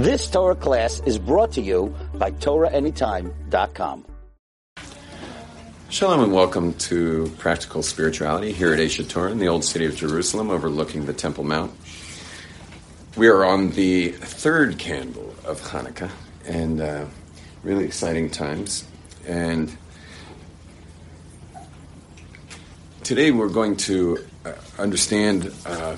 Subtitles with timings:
[0.00, 4.06] This Torah class is brought to you by TorahAnytime.com.
[5.90, 9.94] Shalom and welcome to Practical Spirituality here at Aish HaTorah in the old city of
[9.94, 11.72] Jerusalem overlooking the Temple Mount.
[13.18, 16.10] We are on the third candle of Hanukkah
[16.46, 17.04] and uh,
[17.62, 18.86] really exciting times.
[19.26, 19.76] And
[23.04, 25.94] today we're going to uh, understand uh,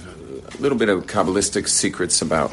[0.53, 2.51] a little bit of Kabbalistic secrets about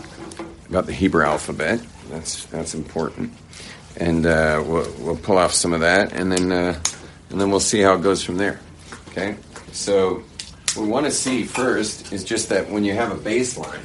[0.70, 1.82] about the Hebrew alphabet.
[2.10, 3.34] That's that's important,
[3.98, 6.80] and uh, we'll, we'll pull off some of that, and then uh,
[7.30, 8.60] and then we'll see how it goes from there.
[9.10, 9.36] Okay,
[9.72, 10.24] so
[10.76, 13.84] what we want to see first is just that when you have a baseline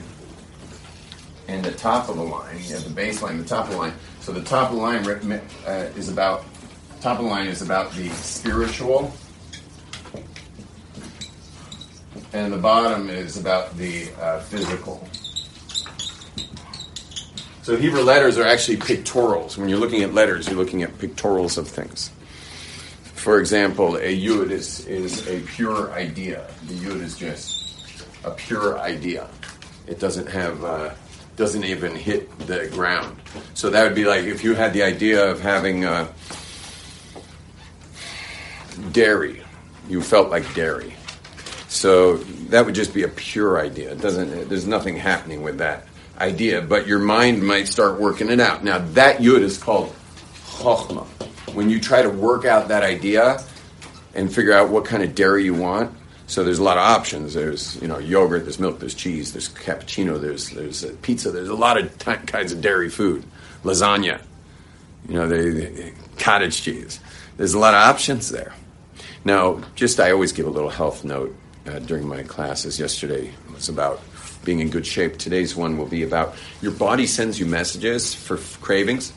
[1.49, 3.95] and the top of the line, you have the baseline, the top of the line.
[4.21, 6.45] So the top of the line uh, is about
[7.01, 9.13] top of the line is about the spiritual,
[12.33, 15.07] and the bottom is about the uh, physical.
[17.65, 19.57] So Hebrew letters are actually pictorials.
[19.57, 22.11] When you're looking at letters, you're looking at pictorials of things.
[23.15, 26.47] For example, a yud is, is a pure idea.
[26.67, 29.31] The yud is just a pure idea.
[29.87, 30.91] It doesn't have uh,
[31.37, 33.17] doesn't even hit the ground.
[33.55, 36.13] So that would be like if you had the idea of having uh,
[38.93, 39.43] dairy,
[39.89, 40.95] you felt like dairy.
[41.69, 42.19] So
[42.51, 43.93] that would just be a pure idea.
[43.93, 44.51] It doesn't.
[44.51, 45.87] There's nothing happening with that
[46.19, 48.65] idea, but your mind might start working it out.
[48.65, 49.95] Now, that yud is called
[50.47, 51.07] chokhmah.
[51.55, 53.43] When you try to work out that idea
[54.15, 55.95] and figure out what kind of dairy you want,
[56.27, 57.35] so there's a lot of options.
[57.35, 61.31] There's you know yogurt, there's milk, there's cheese, there's cappuccino, there's there's pizza.
[61.31, 63.25] There's a lot of t- kinds of dairy food,
[63.63, 64.21] lasagna,
[65.09, 67.01] you know, the, the cottage cheese.
[67.37, 68.55] There's a lot of options there.
[69.25, 71.35] Now, just I always give a little health note
[71.67, 72.79] uh, during my classes.
[72.79, 74.01] Yesterday was about
[74.45, 75.19] being in good shape.
[75.19, 79.13] Today's one will be about your body sends you messages for cravings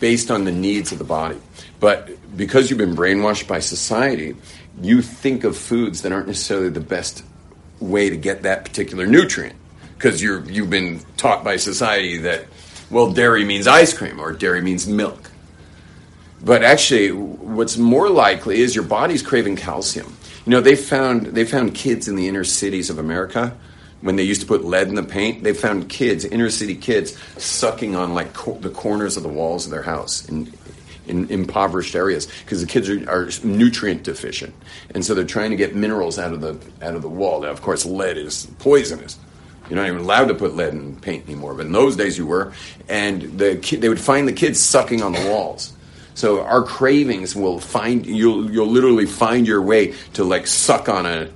[0.00, 1.38] based on the needs of the body.
[1.80, 4.36] But because you've been brainwashed by society,
[4.80, 7.24] you think of foods that aren't necessarily the best
[7.80, 9.56] way to get that particular nutrient
[9.94, 12.46] because you're you've been taught by society that
[12.90, 15.30] well dairy means ice cream or dairy means milk.
[16.42, 20.14] But actually what's more likely is your body's craving calcium.
[20.44, 23.56] You know, they found they found kids in the inner cities of America
[24.04, 25.42] when they used to put lead in the paint.
[25.42, 29.64] They found kids, inner city kids, sucking on like co- the corners of the walls
[29.64, 30.52] of their house in
[31.06, 34.54] in impoverished areas because the kids are, are, nutrient deficient,
[34.94, 37.40] and so they're trying to get minerals out of the out of the wall.
[37.40, 39.18] Now, of course, lead is poisonous.
[39.68, 42.26] You're not even allowed to put lead in paint anymore, but in those days you
[42.26, 42.52] were.
[42.88, 45.72] And the kid, they would find the kids sucking on the walls.
[46.14, 51.06] So our cravings will find you'll you'll literally find your way to like suck on
[51.06, 51.30] a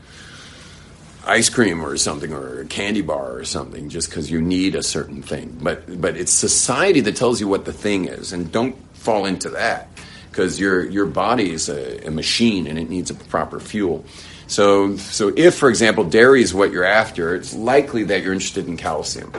[1.29, 4.83] ice cream or something or a candy bar or something just because you need a
[4.83, 5.59] certain thing.
[5.61, 9.51] But but it's society that tells you what the thing is, and don't fall into
[9.51, 9.89] that
[10.31, 14.05] because your your body is a, a machine and it needs a proper fuel.
[14.47, 18.67] So so if for example dairy is what you're after, it's likely that you're interested
[18.67, 19.33] in calcium.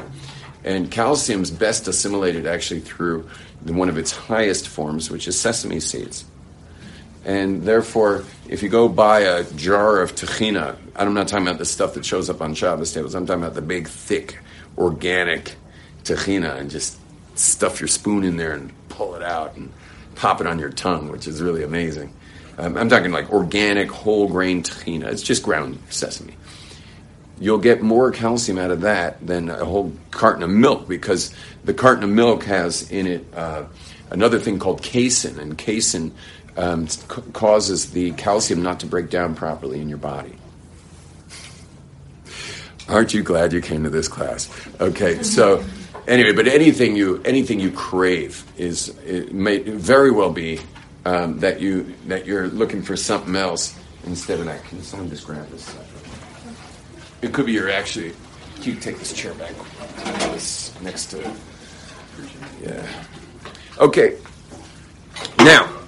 [0.64, 3.30] And calcium is best assimilated actually through
[3.66, 6.26] one of its highest forms, which is sesame seeds.
[7.26, 11.66] And therefore, if you go buy a jar of tahina, I'm not talking about the
[11.66, 14.40] stuff that shows up on Shabbos tables, I'm talking about the big, thick,
[14.78, 15.56] organic
[16.04, 16.98] tahina, and just
[17.36, 19.72] stuff your spoon in there and pull it out and
[20.16, 22.14] pop it on your tongue, which is really amazing.
[22.58, 25.06] Um, I'm talking like organic, whole grain tahina.
[25.06, 26.36] It's just ground sesame
[27.40, 31.74] you'll get more calcium out of that than a whole carton of milk because the
[31.74, 33.64] carton of milk has in it uh,
[34.12, 36.14] another thing called casein, and casein
[36.60, 40.36] um, c- causes the calcium not to break down properly in your body.
[42.90, 44.50] Aren't you glad you came to this class?
[44.82, 45.64] Okay, so
[46.08, 50.60] anyway, but anything you anything you crave is it may very well be
[51.06, 54.64] um, that you that you're looking for something else instead of that.
[54.66, 55.74] Can someone just grab this?
[57.22, 58.14] It could be you're actually.
[58.62, 59.54] Can You take this chair back.
[60.34, 61.36] This next to.
[62.62, 62.86] Yeah.
[63.80, 64.18] Okay.
[65.38, 65.79] Now.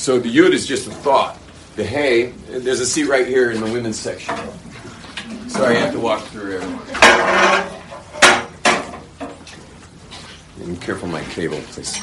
[0.00, 1.36] So the yud is just a thought.
[1.76, 4.34] The hay, there's a seat right here in the women's section.
[5.46, 6.78] Sorry, I have to walk through everyone.
[10.66, 12.00] Be careful my cable, please.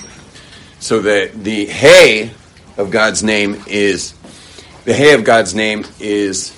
[0.80, 2.30] So the the hay
[2.78, 4.14] of God's name is
[4.86, 6.54] the hay of God's name is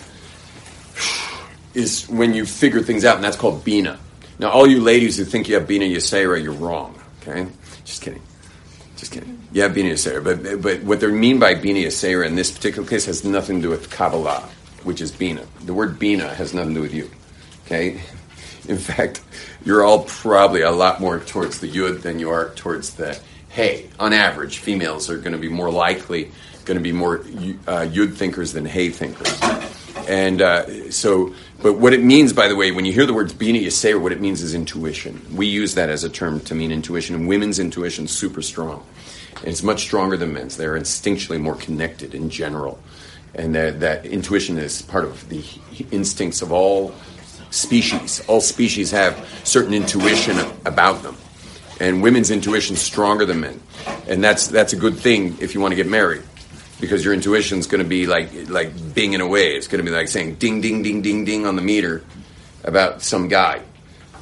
[1.73, 3.97] is when you figure things out, and that's called bina.
[4.39, 6.99] Now, all you ladies who think you have bina yisera, you're wrong.
[7.21, 7.47] Okay,
[7.85, 8.21] just kidding,
[8.97, 9.38] just kidding.
[9.55, 13.05] Have bina yisera, but but what they mean by bina yisera in this particular case
[13.05, 14.47] has nothing to do with Kabbalah,
[14.83, 15.45] which is bina.
[15.65, 17.09] The word bina has nothing to do with you.
[17.65, 18.01] Okay?
[18.67, 19.21] In fact,
[19.65, 23.19] you're all probably a lot more towards the yud than you are towards the
[23.49, 23.89] hey.
[23.99, 26.31] On average, females are going to be more likely
[26.69, 29.39] going to be more uh, yud thinkers than hay thinkers.
[30.07, 33.33] And uh, so, but what it means, by the way, when you hear the words
[33.33, 35.19] bina yaseir, what it means is intuition.
[35.35, 38.85] We use that as a term to mean intuition, and women's intuition is super strong.
[39.39, 40.57] And it's much stronger than men's.
[40.57, 42.79] They're instinctually more connected in general.
[43.33, 45.43] And that, that intuition is part of the
[45.91, 46.93] instincts of all
[47.51, 48.23] species.
[48.27, 51.15] All species have certain intuition about them.
[51.79, 53.61] And women's intuition is stronger than men.
[54.07, 56.23] And that's, that's a good thing if you want to get married
[56.79, 59.55] because your intuition is going to be like like binging away.
[59.55, 62.03] It's going to be like saying ding ding ding ding ding on the meter
[62.63, 63.61] about some guy,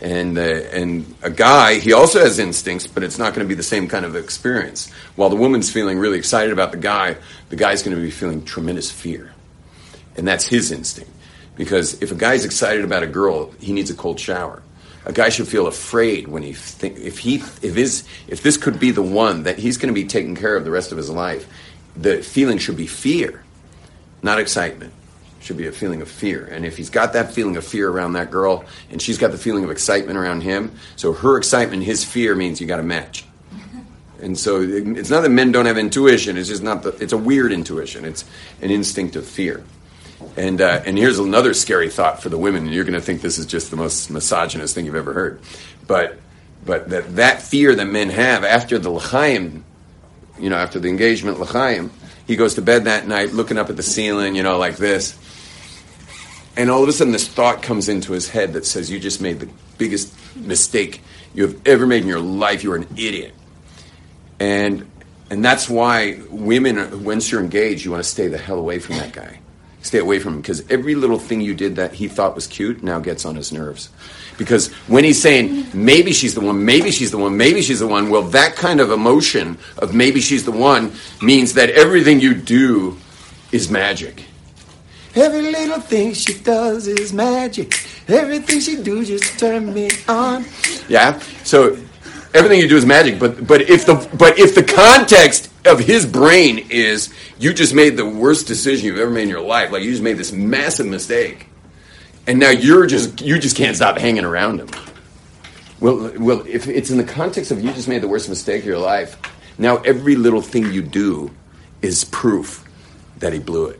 [0.01, 3.55] and uh, and a guy he also has instincts, but it's not going to be
[3.55, 4.91] the same kind of experience.
[5.15, 7.17] While the woman's feeling really excited about the guy,
[7.49, 9.33] the guy's going to be feeling tremendous fear,
[10.15, 11.11] and that's his instinct.
[11.55, 14.61] Because if a guy's excited about a girl, he needs a cold shower.
[15.05, 18.79] A guy should feel afraid when he think if he if his if this could
[18.79, 21.09] be the one that he's going to be taking care of the rest of his
[21.09, 21.47] life
[21.97, 23.43] the feeling should be fear,
[24.21, 24.93] not excitement.
[25.47, 26.45] Should be a feeling of fear.
[26.45, 29.37] And if he's got that feeling of fear around that girl, and she's got the
[29.37, 33.23] feeling of excitement around him, so her excitement, his fear means you got to match.
[34.19, 36.37] And so it's not that men don't have intuition.
[36.37, 36.89] It's just not the.
[36.99, 38.03] It's a weird intuition.
[38.03, 38.25] It's
[38.63, 39.63] an instinct of fear.
[40.35, 42.65] And uh, and here's another scary thought for the women.
[42.65, 45.39] And you're going to think this is just the most misogynist thing you've ever heard,
[45.85, 46.17] but
[46.65, 49.63] but that that fear that men have after the l'chaim
[50.39, 51.91] you know, after the engagement, L'chaim,
[52.25, 55.17] he goes to bed that night looking up at the ceiling, you know, like this.
[56.57, 59.21] And all of a sudden, this thought comes into his head that says, You just
[59.21, 61.01] made the biggest mistake
[61.35, 62.63] you have ever made in your life.
[62.63, 63.35] You're an idiot.
[64.39, 64.89] And,
[65.29, 68.97] and that's why women, once you're engaged, you want to stay the hell away from
[68.97, 69.39] that guy.
[69.83, 72.81] Stay away from him because every little thing you did that he thought was cute
[72.83, 73.89] now gets on his nerves.
[74.39, 77.87] Because when he's saying, maybe she's the one, maybe she's the one, maybe she's the
[77.87, 82.33] one, well, that kind of emotion of maybe she's the one means that everything you
[82.33, 82.97] do
[83.51, 84.26] is magic.
[85.17, 87.73] Every little thing she does is magic.
[88.07, 90.45] Everything she do just turn me on.
[90.87, 91.19] Yeah.
[91.43, 91.77] So
[92.33, 93.19] everything you do is magic.
[93.19, 97.97] But but if the but if the context of his brain is you just made
[97.97, 100.85] the worst decision you've ever made in your life, like you just made this massive
[100.85, 101.47] mistake,
[102.27, 104.69] and now you're just you just can't stop hanging around him.
[105.79, 108.67] Well, well, if it's in the context of you just made the worst mistake of
[108.67, 109.17] your life,
[109.57, 111.31] now every little thing you do
[111.81, 112.63] is proof
[113.19, 113.79] that he blew it,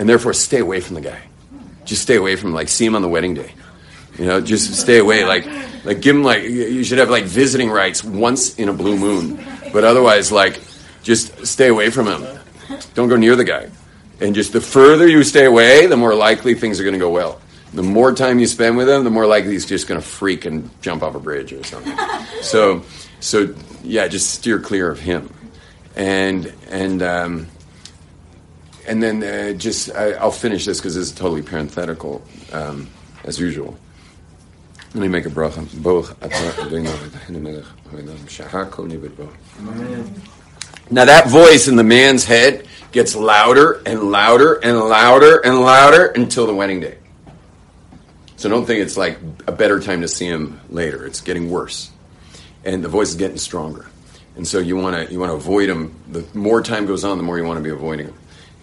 [0.00, 1.20] and therefore stay away from the guy.
[1.84, 2.54] Just stay away from him.
[2.54, 3.52] Like see him on the wedding day.
[4.18, 5.26] You know, just stay away.
[5.26, 5.46] Like,
[5.84, 9.38] like give him like you should have like visiting rights once in a blue moon,
[9.74, 10.58] but otherwise, like,
[11.02, 12.38] just stay away from him.
[12.94, 13.70] Don't go near the guy.
[14.20, 17.10] And just the further you stay away, the more likely things are going to go
[17.10, 17.40] well.
[17.74, 20.44] The more time you spend with him, the more likely he's just going to freak
[20.44, 21.96] and jump off a bridge or something.
[22.42, 22.84] so,
[23.20, 23.54] so
[23.84, 25.32] yeah, just steer clear of him.
[25.94, 27.46] And and um,
[28.90, 32.22] and then uh, just I, will finish this because this is totally parenthetical,
[32.52, 32.88] um,
[33.24, 33.78] as usual.
[34.94, 35.80] Let me make a bracha.
[40.90, 46.06] Now that voice in the man's head gets louder and louder and louder and louder
[46.06, 46.98] until the wedding day.
[48.36, 51.06] So don't think it's like a better time to see him later.
[51.06, 51.92] It's getting worse,
[52.64, 53.86] and the voice is getting stronger.
[54.34, 55.94] And so you want to you want to avoid him.
[56.10, 58.14] The more time goes on, the more you want to be avoiding him.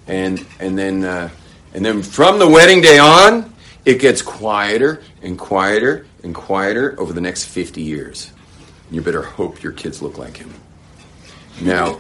[0.08, 1.30] And and then uh,
[1.74, 3.54] and then from the wedding day on,
[3.86, 8.32] it gets quieter and quieter and quieter over the next fifty years.
[8.90, 10.54] You better hope your kids look like him.
[11.62, 12.00] Now,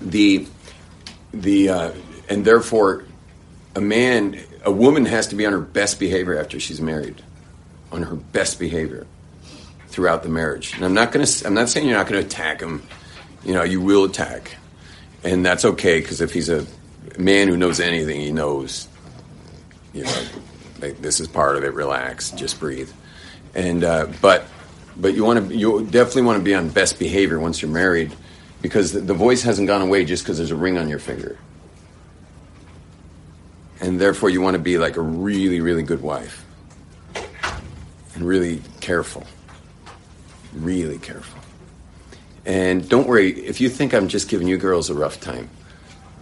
[0.00, 0.46] the
[1.32, 1.92] the uh,
[2.28, 3.04] and therefore
[3.74, 7.22] a man a woman has to be on her best behavior after she's married
[7.92, 9.06] on her best behavior
[9.88, 12.26] throughout the marriage and i'm not going to i'm not saying you're not going to
[12.26, 12.82] attack him
[13.44, 14.56] you know you will attack
[15.24, 16.66] and that's okay because if he's a
[17.18, 18.88] man who knows anything he knows
[19.92, 20.22] you know
[20.80, 22.90] like, this is part of it relax just breathe
[23.54, 24.46] and uh, but
[24.96, 28.14] but you want to you definitely want to be on best behavior once you're married
[28.60, 31.38] because the voice hasn't gone away just because there's a ring on your finger
[33.80, 36.44] and therefore you want to be like a really, really good wife.
[38.14, 39.24] And really careful.
[40.52, 41.40] Really careful.
[42.44, 45.48] And don't worry, if you think I'm just giving you girls a rough time,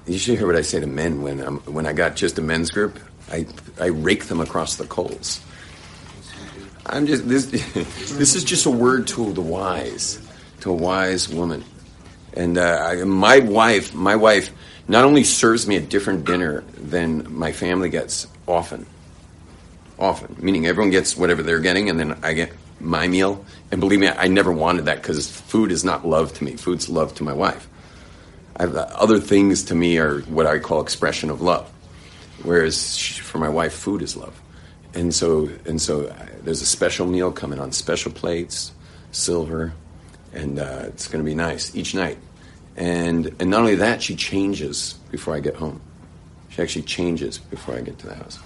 [0.06, 2.42] you should hear what I say to men when I'm, when I got just a
[2.42, 2.98] men's group.
[3.30, 3.46] I,
[3.80, 5.40] I rake them across the coals.
[6.86, 7.46] I'm just this.
[8.12, 10.20] this is just a word to the wise,
[10.60, 11.64] to a wise woman,
[12.34, 14.52] and uh, I, my wife, my wife,
[14.86, 18.86] not only serves me a different dinner than my family gets often.
[19.98, 23.44] often, meaning everyone gets whatever they're getting, and then I get my meal.
[23.72, 26.52] And believe me, I never wanted that because food is not love to me.
[26.52, 27.68] Food's love to my wife.
[28.58, 31.70] Uh, other things to me are what I call expression of love,
[32.42, 34.40] whereas for my wife, food is love.
[34.94, 38.72] And so, and so, uh, there's a special meal coming on special plates,
[39.12, 39.74] silver,
[40.32, 42.18] and uh, it's going to be nice each night.
[42.76, 45.80] And and not only that, she changes before I get home.
[46.50, 48.38] She actually changes before I get to the house.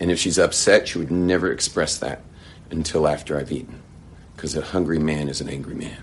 [0.00, 2.22] And if she's upset, she would never express that
[2.70, 3.80] until after I've eaten.
[4.34, 6.02] Because a hungry man is an angry man.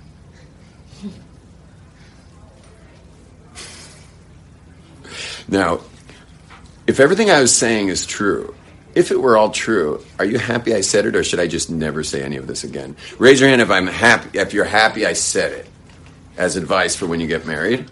[5.48, 5.82] Now,
[6.88, 8.56] if everything I was saying is true,
[8.94, 11.70] if it were all true, are you happy I said it, or should I just
[11.70, 12.96] never say any of this again?
[13.20, 14.40] Raise your hand if I'm happy.
[14.40, 15.68] If you're happy I said it,
[16.38, 17.86] as advice for when you get married.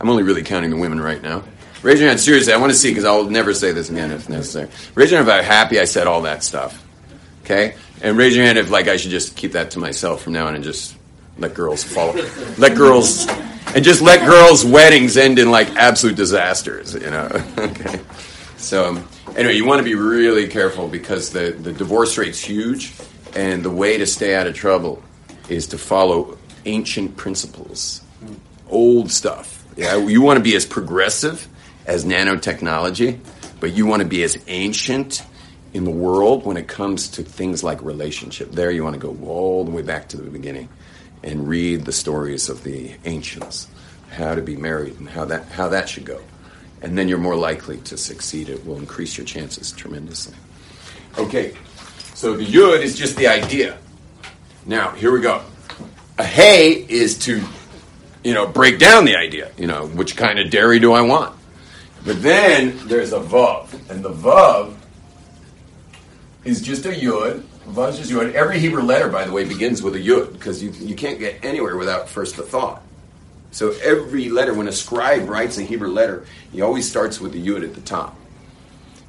[0.00, 1.42] I'm only really counting the women right now.
[1.82, 2.20] Raise your hand.
[2.20, 4.68] Seriously, I want to see because I'll never say this again if necessary.
[4.94, 6.84] Raise your hand if I'm happy I said all that stuff.
[7.44, 7.74] Okay?
[8.02, 10.46] And raise your hand if like I should just keep that to myself from now
[10.46, 10.96] on and just
[11.38, 12.14] let girls follow.
[12.58, 13.26] let girls
[13.74, 16.94] and just let girls' weddings end in like absolute disasters.
[16.94, 17.28] You know?
[17.58, 18.00] okay.
[18.56, 22.92] So um, anyway, you want to be really careful because the the divorce rate's huge,
[23.34, 25.02] and the way to stay out of trouble
[25.48, 28.02] is to follow ancient principles,
[28.68, 29.64] old stuff.
[29.76, 31.46] Yeah, you want to be as progressive
[31.86, 33.20] as nanotechnology,
[33.60, 35.24] but you want to be as ancient
[35.72, 38.50] in the world when it comes to things like relationship.
[38.50, 40.68] There, you want to go all the way back to the beginning
[41.22, 43.68] and read the stories of the ancients,
[44.10, 46.20] how to be married and how that how that should go,
[46.82, 48.48] and then you're more likely to succeed.
[48.48, 50.34] It will increase your chances tremendously.
[51.16, 51.54] Okay,
[52.14, 53.78] so the yud is just the idea.
[54.66, 55.42] Now here we go.
[56.18, 57.42] A hey is to,
[58.24, 59.50] you know, break down the idea.
[59.56, 61.36] You know, which kind of dairy do I want?
[62.04, 64.74] But then there's a vav, and the vav
[66.44, 67.44] is just a yud.
[68.34, 71.44] Every Hebrew letter, by the way, begins with a yud because you, you can't get
[71.44, 72.82] anywhere without first a thought.
[73.50, 77.44] So every letter, when a scribe writes a Hebrew letter, he always starts with the
[77.44, 78.16] yud at the top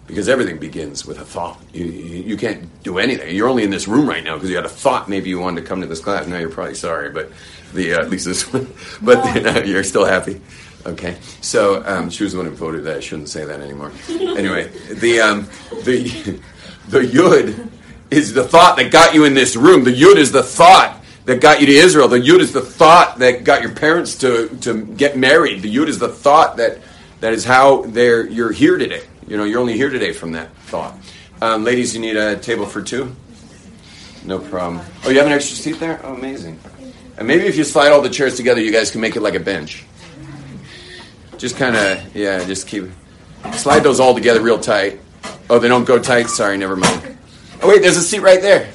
[0.07, 1.61] because everything begins with a thought.
[1.71, 3.35] You, you, you, can't do anything.
[3.35, 5.07] You're only in this room right now because you had a thought.
[5.07, 6.25] Maybe you wanted to come to this class.
[6.25, 7.31] Now you're probably sorry, but
[7.73, 8.73] the uh, at least this one.
[9.01, 10.41] But you're still happy.
[10.85, 12.97] Okay, so um, she was the one who voted that.
[12.97, 13.91] I shouldn't say that anymore.
[14.09, 15.49] Anyway, the um,
[15.83, 16.03] the
[16.87, 17.69] the yud
[18.11, 19.83] is the thought that got you in this room.
[19.83, 22.07] The yud is the thought that got you to Israel.
[22.07, 25.61] The yud is the thought that got your parents to to get married.
[25.61, 26.79] The yud is the thought that
[27.19, 29.03] that is how they're you're here today.
[29.27, 30.95] You know, you're only here today from that thought.
[31.41, 33.15] Um, ladies, you need a table for two.
[34.25, 34.83] No problem.
[35.03, 36.01] Oh, you have an extra seat there?
[36.03, 36.59] Oh, amazing.
[37.17, 39.35] And maybe if you slide all the chairs together, you guys can make it like
[39.35, 39.85] a bench.
[41.37, 42.85] Just kind of, yeah, just keep,
[43.53, 44.99] slide those all together real tight.
[45.49, 46.27] Oh, they don't go tight?
[46.27, 47.18] Sorry, never mind.
[47.61, 48.69] Oh, wait, there's a seat right there.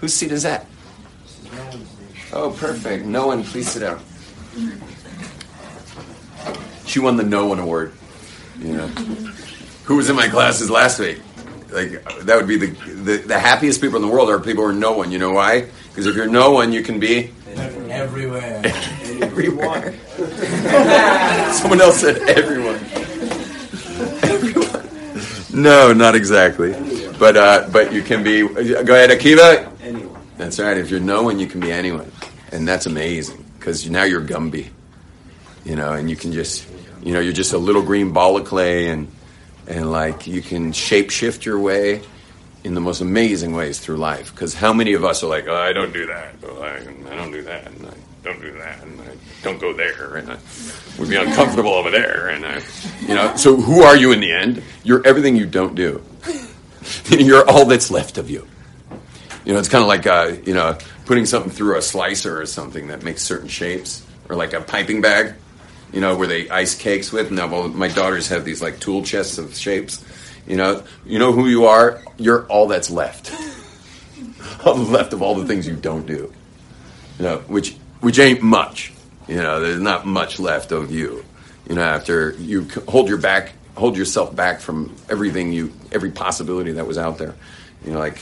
[0.00, 0.66] Whose seat is that?
[2.32, 3.04] Oh, perfect.
[3.04, 4.00] No one, please sit down.
[6.86, 7.92] She won the No One Award.
[8.58, 8.86] You know,
[9.84, 11.20] who was in my classes last week?
[11.70, 14.70] Like that would be the, the the happiest people in the world are people who
[14.70, 15.12] are no one.
[15.12, 15.68] You know why?
[15.90, 17.30] Because if you're no one, you can be
[17.90, 18.62] everywhere.
[19.22, 19.94] everywhere.
[21.52, 22.16] Someone else said.
[22.22, 22.80] Everyone.
[25.62, 26.72] No, not exactly.
[27.18, 28.46] But uh, but you can be.
[28.46, 29.70] Go ahead, Akiva.
[29.82, 30.22] Anyone.
[30.36, 30.76] That's right.
[30.76, 32.12] If you're no one, you can be anyone,
[32.52, 34.68] and that's amazing because now you're Gumby.
[35.64, 36.66] You know, and you can just,
[37.02, 39.10] you know, you're just a little green ball of clay, and
[39.66, 42.02] and like you can shape shift your way
[42.62, 44.32] in the most amazing ways through life.
[44.32, 47.32] Because how many of us are like, oh, I don't do that, oh, I, don't
[47.32, 47.94] do that, and I
[48.28, 50.38] don't do that, and I don't go there, and I
[50.98, 52.62] would be uncomfortable over there, and I,
[53.00, 53.34] you know.
[53.36, 54.62] So who are you in the end?
[54.84, 56.02] You're everything you don't do.
[57.10, 58.46] You're all that's left of you.
[59.44, 62.46] You know, it's kind of like uh, you know putting something through a slicer or
[62.46, 65.34] something that makes certain shapes, or like a piping bag.
[65.92, 67.30] You know, where they ice cakes with.
[67.30, 70.04] Now, well, my daughters have these like tool chests of shapes.
[70.46, 72.02] You know, you know who you are.
[72.18, 73.32] You're all that's left.
[74.66, 76.30] all that's left of all the things you don't do.
[77.18, 78.92] You know, which which ain't much.
[79.26, 81.24] You know, there's not much left of you.
[81.68, 86.72] You know, after you hold your back, hold yourself back from everything you, every possibility
[86.72, 87.34] that was out there.
[87.84, 88.18] You know, like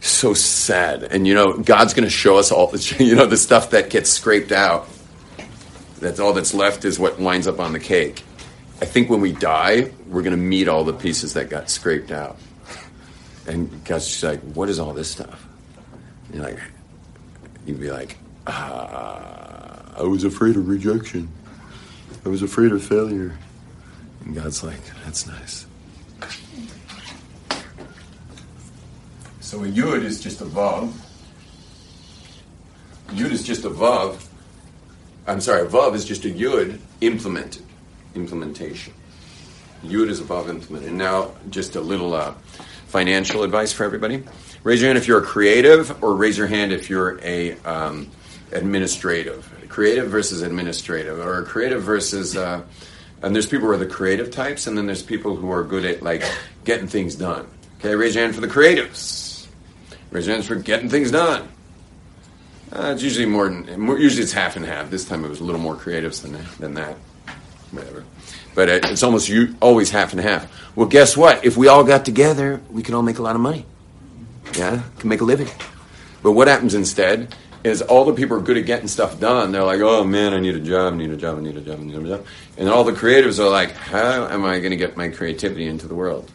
[0.00, 1.02] so sad.
[1.02, 2.72] And you know, God's going to show us all.
[2.98, 4.88] You know, the stuff that gets scraped out.
[5.98, 8.22] That's all that's left is what winds up on the cake.
[8.80, 12.12] I think when we die, we're going to meet all the pieces that got scraped
[12.12, 12.38] out.
[13.48, 15.44] And God's just like, what is all this stuff?
[16.26, 16.60] And you're like,
[17.68, 21.28] you'd be like, ah, I was afraid of rejection.
[22.24, 23.36] I was afraid of failure.
[24.24, 25.66] And God's like, that's nice.
[29.40, 30.92] So a yud is just a vav.
[33.08, 34.26] Yud is just a vav.
[35.26, 37.64] I'm sorry, a vav is just a yud implemented,
[38.14, 38.94] implementation.
[39.84, 40.88] Yud is a vav implemented.
[40.88, 42.32] And now, just a little uh,
[42.88, 44.24] financial advice for everybody.
[44.64, 48.10] Raise your hand if you're a creative, or raise your hand if you're a um,
[48.52, 49.50] administrative.
[49.68, 52.36] Creative versus administrative, or creative versus.
[52.36, 52.62] Uh,
[53.22, 55.84] and there's people who are the creative types, and then there's people who are good
[55.84, 56.24] at like
[56.64, 57.46] getting things done.
[57.78, 59.46] Okay, raise your hand for the creatives.
[60.10, 61.48] Raise your hands for getting things done.
[62.72, 64.90] Uh, it's usually more than usually it's half and half.
[64.90, 66.96] This time it was a little more creatives than than that.
[67.70, 68.04] Whatever,
[68.54, 70.50] but it, it's almost you, always half and half.
[70.74, 71.44] Well, guess what?
[71.44, 73.66] If we all got together, we could all make a lot of money.
[74.56, 75.48] Yeah, can make a living.
[76.22, 79.52] But what happens instead is all the people are good at getting stuff done.
[79.52, 81.60] They're like, oh man, I need a job, I need a job, I need a
[81.60, 82.26] job, I need a job.
[82.56, 85.86] And all the creatives are like, how am I going to get my creativity into
[85.88, 86.30] the world?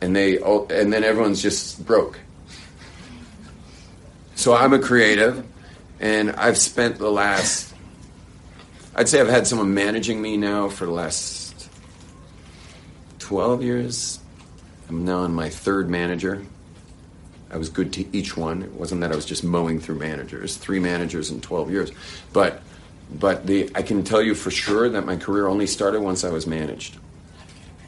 [0.00, 2.18] And they, and then everyone's just broke.
[4.34, 5.44] So I'm a creative,
[6.00, 7.72] and I've spent the last,
[8.96, 11.68] I'd say I've had someone managing me now for the last
[13.20, 14.18] 12 years.
[14.88, 16.44] I'm now on my third manager.
[17.52, 18.62] I was good to each one.
[18.62, 21.90] It wasn't that I was just mowing through managers, three managers in 12 years.
[22.32, 22.62] But,
[23.12, 26.30] but the, I can tell you for sure that my career only started once I
[26.30, 26.96] was managed.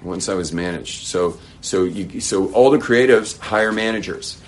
[0.02, 1.06] Once I was managed.
[1.06, 4.40] So, so, you, so all the creatives hire managers.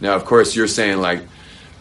[0.00, 1.22] Now, of course, you're saying like,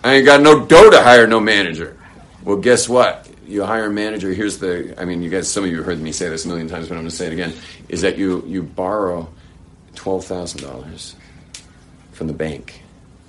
[0.04, 1.98] I ain't got no dough to hire no manager.
[2.44, 3.30] Well, guess what?
[3.46, 4.34] You hire a manager.
[4.34, 4.96] Here's the.
[5.00, 5.52] I mean, you guys.
[5.52, 7.16] Some of you have heard me say this a million times, but I'm going to
[7.16, 7.54] say it again.
[7.90, 9.30] Is that you you borrow
[9.94, 11.16] twelve thousand dollars
[12.12, 12.81] from the bank.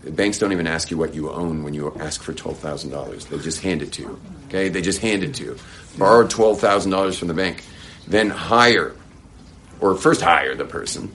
[0.05, 3.27] Banks don't even ask you what you own when you ask for twelve thousand dollars.
[3.27, 4.21] They just hand it to you.
[4.49, 5.57] Okay, they just hand it to you.
[5.97, 7.63] Borrow twelve thousand dollars from the bank,
[8.09, 8.97] then hire,
[9.81, 11.13] or first hire the person,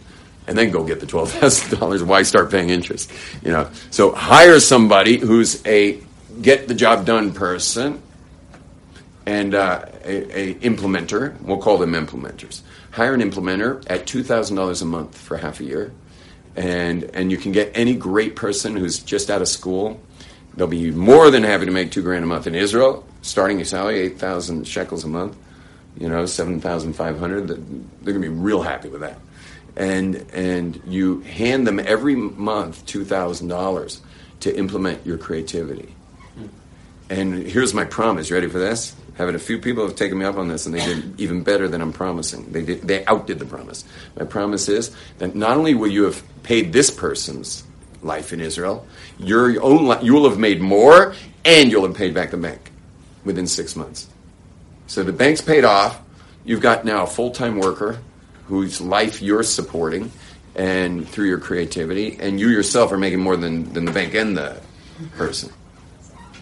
[0.48, 2.02] and then go get the twelve thousand dollars.
[2.02, 3.12] Why start paying interest?
[3.44, 3.70] You know.
[3.92, 6.02] So hire somebody who's a
[6.42, 8.02] get the job done person,
[9.26, 11.40] and uh, a, a implementer.
[11.42, 12.62] We'll call them implementers.
[12.92, 15.92] Hire an implementer at two thousand dollars a month for half a year
[16.58, 20.02] and and you can get any great person who's just out of school.
[20.56, 23.66] They'll be more than happy to make two grand a month in Israel, starting your
[23.66, 25.38] salary eight thousand shekels a month.
[25.98, 27.48] You know, seven thousand five hundred.
[27.48, 29.20] They're gonna be real happy with that.
[29.76, 34.02] And and you hand them every month two thousand dollars
[34.40, 35.94] to implement your creativity.
[36.36, 36.48] Hmm.
[37.10, 38.30] And here's my promise.
[38.30, 38.96] You ready for this?
[39.18, 41.68] Having a few people have taken me up on this, and they did even better
[41.68, 42.52] than I'm promising.
[42.52, 43.84] They did, they outdid the promise.
[44.18, 47.64] My promise is that not only will you have paid this person's
[48.04, 48.86] life in Israel,
[49.18, 52.72] your own li- you will have made more, and you'll have paid back the bank
[53.26, 54.08] within six months.
[54.86, 56.00] So the bank's paid off.
[56.46, 58.00] You've got now a full time worker
[58.46, 60.12] whose life you're supporting,
[60.56, 64.38] and through your creativity, and you yourself are making more than, than the bank and
[64.38, 64.62] the
[65.16, 65.52] person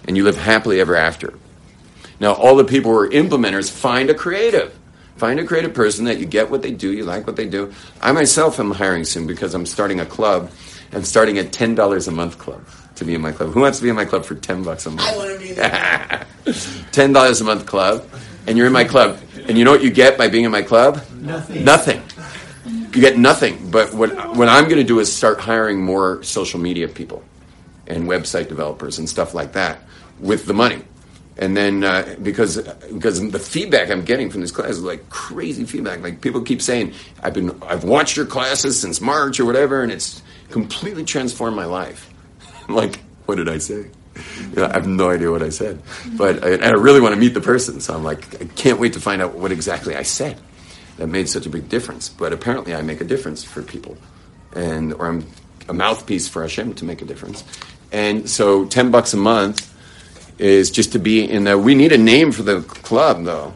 [0.07, 1.33] and you live happily ever after.
[2.19, 4.77] Now, all the people who are implementers find a creative.
[5.17, 7.73] Find a creative person that you get what they do, you like what they do.
[8.01, 10.51] I myself am hiring soon because I'm starting a club.
[10.91, 13.51] I'm starting a $10 a month club to be in my club.
[13.51, 15.01] Who wants to be in my club for 10 bucks a month?
[15.01, 16.27] I want to be there.
[16.45, 18.09] $10 a month club,
[18.47, 19.19] and you're in my club.
[19.47, 21.01] And you know what you get by being in my club?
[21.13, 21.63] Nothing.
[21.63, 22.01] Nothing.
[22.65, 23.69] You get nothing.
[23.69, 27.23] But what, what I'm going to do is start hiring more social media people
[27.87, 29.79] and website developers and stuff like that
[30.19, 30.81] with the money.
[31.37, 35.65] And then uh, because because the feedback I'm getting from this class is like crazy
[35.65, 36.01] feedback.
[36.01, 39.91] Like people keep saying, "I've been I've watched your classes since March or whatever, and
[39.91, 42.09] it's completely transformed my life."
[42.67, 43.87] I'm like, what did I say?
[44.39, 45.81] You know, I have no idea what I said,
[46.13, 47.81] but I, and I really want to meet the person.
[47.81, 50.39] So I'm like, I can't wait to find out what exactly I said
[50.95, 52.07] that made such a big difference.
[52.07, 53.97] But apparently, I make a difference for people,
[54.53, 55.27] and or I'm
[55.67, 57.43] a mouthpiece for Hashem to make a difference.
[57.91, 59.74] And so, ten bucks a month
[60.37, 61.57] is just to be in the.
[61.57, 63.53] We need a name for the club, though.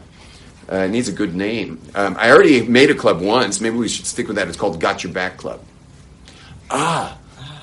[0.70, 1.80] Uh, it needs a good name.
[1.94, 3.60] Um, I already made a club once.
[3.60, 4.46] Maybe we should stick with that.
[4.46, 5.60] It's called Got Your Back Club.
[6.70, 7.18] Ah,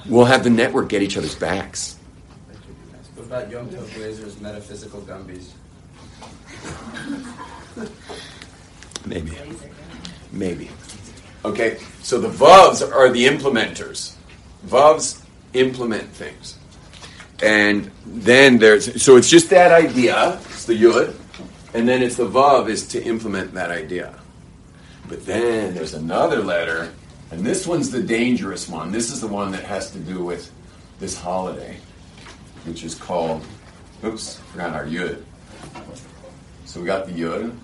[0.08, 1.98] we'll have the network get each other's backs.
[3.16, 5.52] What about Yom Tov Blazers Metaphysical Gumbies?
[9.06, 9.32] Maybe.
[10.32, 10.70] Maybe.
[11.46, 14.16] Okay, so the Vavs are the implementers.
[14.66, 15.22] Vavs
[15.54, 16.58] implement things.
[17.42, 21.14] And then there's, so it's just that idea, it's the Yud,
[21.74, 24.16] and then it's the Vav is to implement that idea.
[25.08, 26.92] But then there's another letter,
[27.32, 28.92] and this one's the dangerous one.
[28.92, 30.52] This is the one that has to do with
[31.00, 31.78] this holiday,
[32.66, 33.46] which is called,
[34.04, 35.24] oops, forgot our Yud.
[36.66, 37.56] So we got the Yud,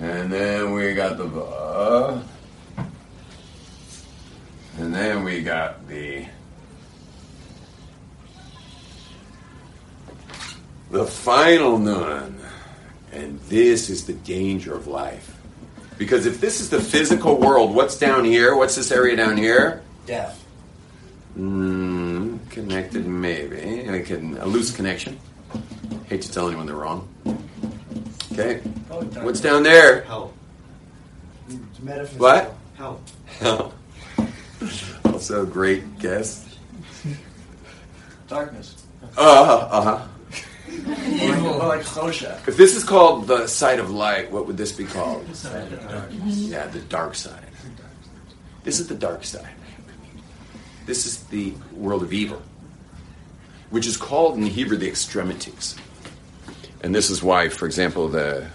[0.00, 2.22] and then we got the Vav,
[4.78, 6.26] and then we got the
[10.90, 12.38] the final nun.
[13.12, 15.36] And this is the danger of life.
[15.98, 18.56] Because if this is the physical world, what's down here?
[18.56, 19.82] What's this area down here?
[20.06, 20.42] Death.
[21.38, 23.88] Mm, connected, maybe.
[23.88, 25.18] I can a loose connection.
[26.08, 27.08] Hate to tell anyone they're wrong.
[28.32, 28.60] Okay.
[28.90, 29.02] Oh.
[29.22, 30.02] What's down there?
[30.02, 30.32] Hell.
[32.16, 32.54] What?
[32.74, 33.00] Hell.
[33.38, 33.74] Hell.
[35.04, 36.46] also great guess.
[38.28, 38.84] Darkness.
[39.16, 39.68] Uh huh.
[39.70, 40.06] uh huh.
[40.86, 42.46] Or like Chosha.
[42.48, 45.26] If this is called the side of light, what would this be called?
[46.24, 47.44] Yeah, the dark side.
[48.64, 49.54] This is the dark side.
[50.86, 52.42] This is the world of evil,
[53.70, 55.76] which is called in Hebrew the extremities.
[56.82, 58.46] And this is why, for example, the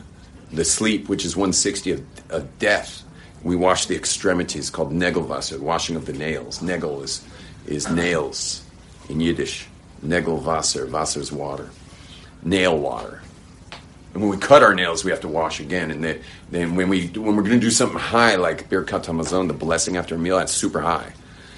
[0.51, 3.03] the sleep, which is one sixty of, of death,
[3.43, 6.59] we wash the extremities called negelwasser, washing of the nails.
[6.59, 7.23] Negel is
[7.67, 8.63] is nails
[9.09, 9.67] in Yiddish.
[10.03, 11.69] Negelwasser, Wasser is water,
[12.45, 13.21] nail water.
[14.13, 15.91] And when we cut our nails, we have to wash again.
[15.91, 19.49] And then, then when we when we're going to do something high like Birkat Hamazon,
[19.49, 21.12] the blessing after a meal, that's super high.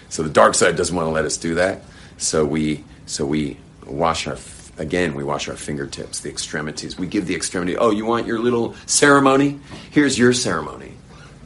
[0.10, 1.84] So the dark side doesn't want to let us do that.
[2.18, 4.38] So we so we wash our
[4.80, 5.14] again.
[5.14, 6.98] We wash our fingertips, the extremities.
[6.98, 7.78] We give the extremity.
[7.78, 9.60] Oh, you want your little ceremony?
[9.92, 10.94] Here's your ceremony.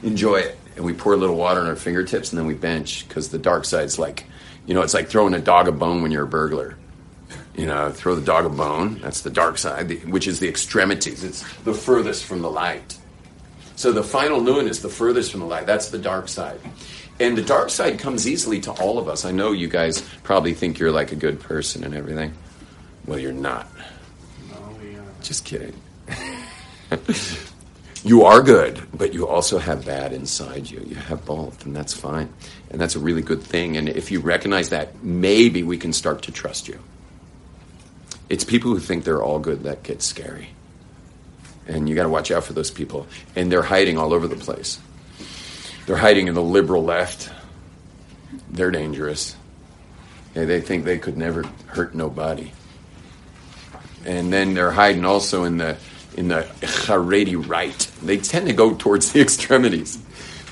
[0.04, 0.58] Enjoy it.
[0.78, 3.38] And we pour a little water on our fingertips, and then we bench because the
[3.38, 4.26] dark side's like,
[4.66, 6.78] you know, it's like throwing a dog a bone when you're a burglar.
[7.56, 9.00] You know, throw the dog a bone.
[9.02, 11.24] That's the dark side, which is the extremities.
[11.24, 12.98] It's the furthest from the light.
[13.76, 15.66] So the final nun is the furthest from the light.
[15.66, 16.60] That's the dark side.
[17.20, 19.26] And the dark side comes easily to all of us.
[19.26, 22.34] I know you guys probably think you're like a good person and everything.
[23.06, 23.68] Well, you're not.
[24.50, 25.04] No, we are.
[25.22, 25.74] Just kidding.
[28.04, 30.84] you are good, but you also have bad inside you.
[30.86, 32.32] You have both, and that's fine.
[32.70, 33.78] And that's a really good thing.
[33.78, 36.80] And if you recognize that, maybe we can start to trust you.
[38.32, 40.50] It's people who think they're all good that get scary.
[41.68, 43.08] And you got to watch out for those people.
[43.36, 44.80] And they're hiding all over the place.
[45.86, 47.30] They're hiding in the liberal left.
[48.50, 49.36] They're dangerous.
[50.34, 52.52] They think they could never hurt nobody
[54.06, 55.78] and then they're hiding also in the
[56.18, 57.78] in the Haredi right.
[58.02, 59.98] They tend to go towards the extremities.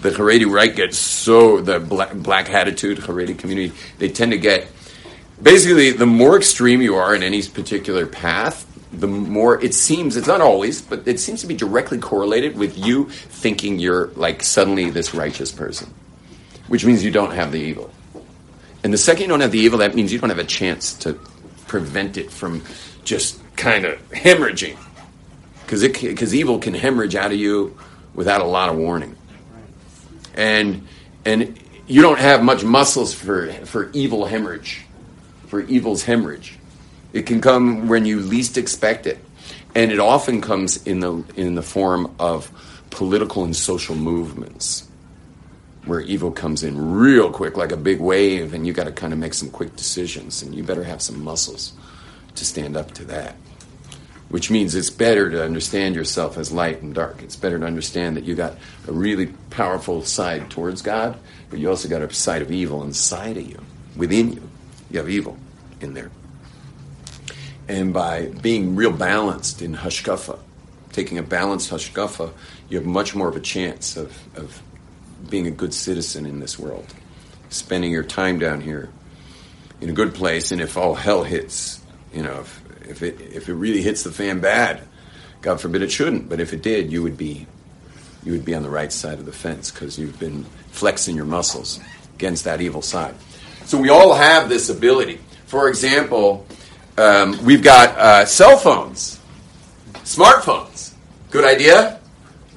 [0.01, 3.75] The Haredi right gets so the black, black attitude Haredi community.
[3.97, 4.67] They tend to get
[5.41, 10.17] basically the more extreme you are in any particular path, the more it seems.
[10.17, 14.43] It's not always, but it seems to be directly correlated with you thinking you're like
[14.43, 15.93] suddenly this righteous person,
[16.67, 17.91] which means you don't have the evil.
[18.83, 20.93] And the second you don't have the evil, that means you don't have a chance
[20.99, 21.13] to
[21.67, 22.63] prevent it from
[23.03, 24.77] just kind of hemorrhaging.
[25.61, 27.77] Because because evil can hemorrhage out of you
[28.15, 29.15] without a lot of warning.
[30.33, 30.87] And
[31.25, 34.85] and you don't have much muscles for for evil hemorrhage,
[35.49, 36.57] for evil's hemorrhage.
[37.11, 39.17] It can come when you least expect it,
[39.75, 42.51] and it often comes in the in the form of
[42.91, 44.87] political and social movements
[45.85, 49.11] where evil comes in real quick, like a big wave, and you got to kind
[49.11, 51.73] of make some quick decisions, and you better have some muscles
[52.35, 53.35] to stand up to that.
[54.27, 57.23] Which means it's better to understand yourself as light and dark.
[57.23, 58.55] It's better to understand that you got
[58.87, 61.17] a really powerful side towards God,
[61.49, 63.59] but you also got a side of evil inside of you,
[63.95, 64.48] within you.
[64.89, 65.37] You have evil
[65.81, 66.11] in there.
[67.67, 70.39] And by being real balanced in hashkafa,
[70.91, 72.31] taking a balanced hashkafa,
[72.67, 74.61] you have much more of a chance of, of
[75.29, 76.93] being a good citizen in this world,
[77.49, 78.89] spending your time down here
[79.81, 80.51] in a good place.
[80.51, 81.81] And if all hell hits,
[82.13, 84.81] you know, if, if it if it really hits the fan bad,
[85.41, 87.45] God forbid it shouldn't, but if it did, you would be
[88.23, 91.25] you would be on the right side of the fence because you've been flexing your
[91.25, 91.79] muscles
[92.15, 93.15] against that evil side.
[93.69, 95.19] So we all have this ability.
[95.45, 96.43] For example,
[96.97, 99.19] um, we've got uh, cell phones,
[99.97, 100.95] smartphones.
[101.29, 101.99] Good idea,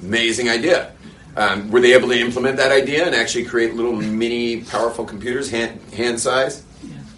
[0.01, 0.91] amazing idea.
[1.37, 5.51] Um, were they able to implement that idea and actually create little mini powerful computers,
[5.51, 6.63] hand, hand size?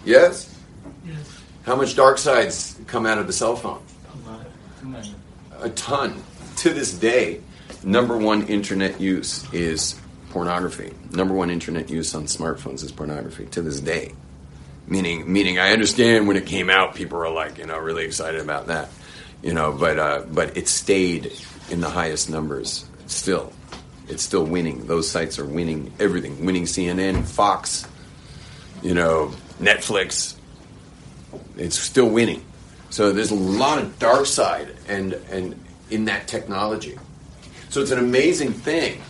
[0.04, 0.54] Yes.
[1.02, 3.80] Yes, How much dark sides come out of the cell phone?
[4.26, 4.46] a lot.
[4.78, 5.14] Too many.
[5.62, 6.22] A ton.
[6.56, 7.40] To this day,
[7.82, 9.98] number one internet use is
[10.36, 10.92] pornography.
[11.12, 13.46] Number one internet use on smartphones is pornography.
[13.52, 14.12] To this day,
[14.86, 18.42] meaning meaning I understand when it came out, people were like you know really excited
[18.42, 18.90] about that,
[19.42, 21.32] you know, but uh, but it stayed
[21.70, 23.50] in the highest numbers still.
[24.08, 24.86] It's still winning.
[24.86, 26.44] Those sites are winning everything.
[26.44, 27.88] Winning CNN, Fox,
[28.82, 30.36] you know, Netflix.
[31.56, 32.44] It's still winning.
[32.90, 36.98] So there's a lot of dark side and and in that technology.
[37.70, 39.00] So it's an amazing thing,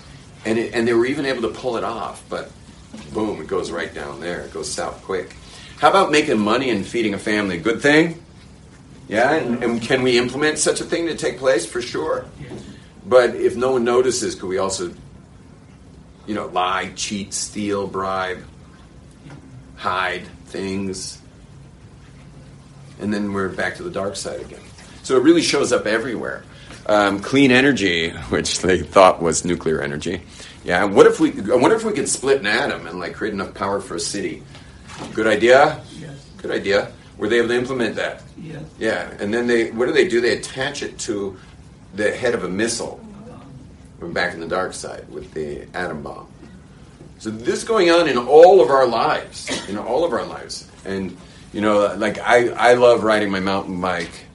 [0.47, 2.25] and it, and they were even able to pull it off.
[2.31, 2.51] But
[3.13, 4.43] boom, it goes right down there.
[4.43, 5.37] It goes south quick.
[5.79, 7.59] How about making money and feeding a family?
[7.59, 8.23] Good thing?
[9.09, 11.67] Yeah, and, and can we implement such a thing to take place?
[11.67, 12.27] For sure.
[13.05, 14.93] But if no one notices, could we also,
[16.27, 18.43] you know, lie, cheat, steal, bribe,
[19.77, 21.21] hide things?
[22.99, 24.63] And then we're back to the dark side again.
[25.03, 26.43] So it really shows up everywhere.
[26.87, 30.23] Um, clean energy, which they thought was nuclear energy.
[30.67, 30.85] Yeah.
[30.85, 31.31] What if we?
[31.31, 34.01] I wonder if we could split an atom and like create enough power for a
[34.01, 34.43] city.
[35.15, 35.81] Good idea.
[35.99, 36.29] Yes.
[36.39, 36.91] Good idea.
[37.19, 38.23] Were they able to implement that?
[38.37, 38.65] Yes.
[38.79, 40.21] Yeah, and then they what do they do?
[40.21, 41.39] They attach it to
[41.95, 43.01] the head of a missile.
[44.01, 46.27] We're back in the dark side with the atom bomb.
[47.19, 51.17] So this going on in all of our lives, in all of our lives, and
[51.53, 54.27] you know, like I I love riding my mountain bike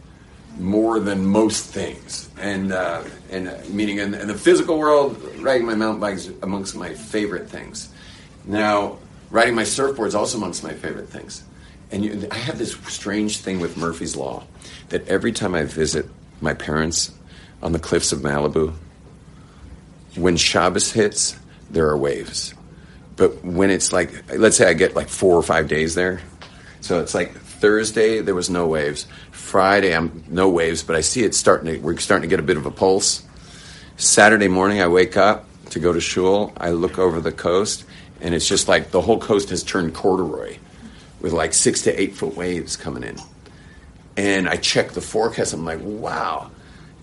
[0.58, 5.66] more than most things, and uh, and uh, meaning in, in the physical world, riding
[5.66, 7.90] my mountain bike is amongst my favorite things.
[8.46, 8.98] Now,
[9.30, 11.44] riding my surfboard is also amongst my favorite things.
[11.92, 14.44] And you, I have this strange thing with Murphy's Law
[14.90, 16.08] that every time I visit
[16.42, 17.12] my parents
[17.62, 18.74] on the cliffs of Malibu,
[20.16, 21.38] when Shabbos hits,
[21.70, 22.54] there are waves.
[23.16, 26.22] But when it's like, let's say I get like four or five days there,
[26.80, 29.06] so it's like Thursday there was no waves,
[29.52, 32.44] Friday I'm no waves, but I see it starting to we're starting to get a
[32.44, 33.22] bit of a pulse.
[33.98, 37.84] Saturday morning I wake up to go to shul, I look over the coast,
[38.22, 40.58] and it's just like the whole coast has turned corduroy
[41.20, 43.18] with like six to eight foot waves coming in.
[44.16, 46.50] And I check the forecast, I'm like, wow.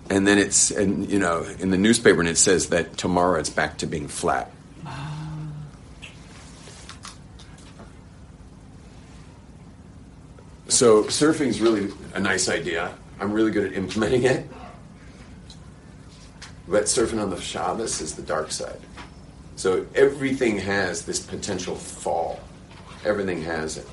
[0.08, 3.50] And then it's, and you know, in the newspaper, and it says that tomorrow it's
[3.50, 4.50] back to being flat.
[10.68, 12.94] So surfing is really a nice idea.
[13.18, 14.46] I'm really good at implementing it.
[16.68, 18.78] But surfing on the Shabbos is the dark side.
[19.56, 22.40] So everything has this potential fall.
[23.04, 23.88] Everything has it.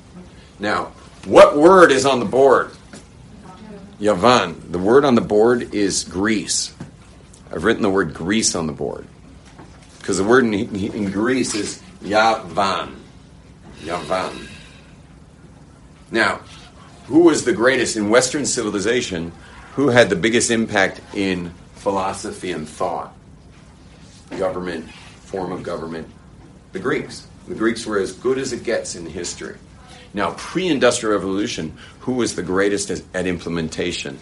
[0.58, 0.92] Now,
[1.24, 2.70] what word is on the board?
[3.98, 4.70] Yavan.
[4.70, 6.74] The word on the board is Greece.
[7.50, 9.06] I've written the word Greece on the board.
[9.98, 12.94] Because the word in, in Greece is Yavan.
[13.80, 14.46] Yavan.
[16.10, 16.40] Now,
[17.06, 19.32] who was the greatest in Western civilization?
[19.74, 23.14] Who had the biggest impact in philosophy and thought?
[24.38, 26.08] Government, form of government?
[26.72, 27.26] The Greeks.
[27.46, 29.56] The Greeks were as good as it gets in history.
[30.14, 34.18] Now, pre-industrial revolution, who was the greatest at, at implementation?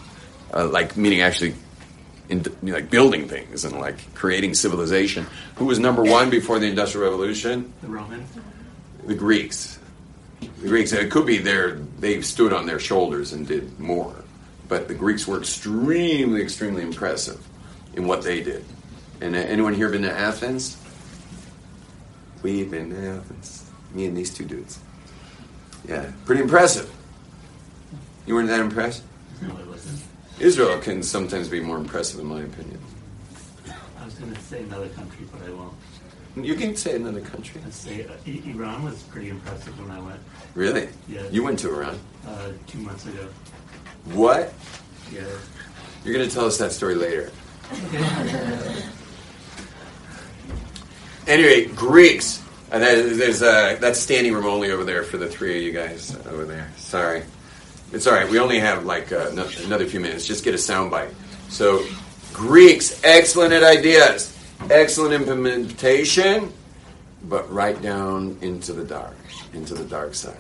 [0.53, 1.55] Uh, like meaning actually,
[2.29, 5.27] in, like building things and like creating civilization.
[5.57, 7.73] Who was number one before the industrial revolution?
[7.81, 8.29] The Romans.
[9.07, 9.79] The Greeks.
[10.61, 10.93] The Greeks.
[10.93, 14.15] It could be their they stood on their shoulders and did more,
[14.69, 17.45] but the Greeks were extremely, extremely impressive
[17.95, 18.65] in what they did.
[19.21, 20.77] And uh, anyone here been to Athens?
[22.43, 23.71] We've been to Athens.
[23.93, 24.79] Me and these two dudes.
[25.89, 26.91] Yeah, pretty impressive.
[28.27, 29.03] You weren't that impressed?
[29.43, 30.03] No, it wasn't.
[30.41, 32.81] Israel can sometimes be more impressive, in my opinion.
[34.01, 35.75] I was going to say another country, but I won't.
[36.37, 37.61] You can say another country.
[37.65, 40.21] Let's say uh, I- Iran was pretty impressive when I went
[40.55, 40.89] Really?
[41.09, 41.23] Yeah.
[41.31, 41.99] You went to Iran.
[42.27, 43.29] uh, two months ago.
[44.13, 44.53] What?
[45.13, 45.23] Yeah.
[46.05, 47.31] You're going to tell us that story later.
[51.27, 52.43] Anyway, Greeks.
[52.71, 56.15] And there's uh, that's standing room only over there for the three of you guys
[56.27, 56.71] over there.
[56.77, 57.23] Sorry,
[57.93, 58.29] it's all right.
[58.29, 60.27] We only have like uh, no- another few minutes.
[60.27, 61.15] Just get a soundbite.
[61.51, 61.85] So,
[62.33, 64.34] Greeks, excellent at ideas,
[64.71, 66.53] excellent implementation,
[67.25, 69.17] but right down into the dark,
[69.53, 70.37] into the dark side.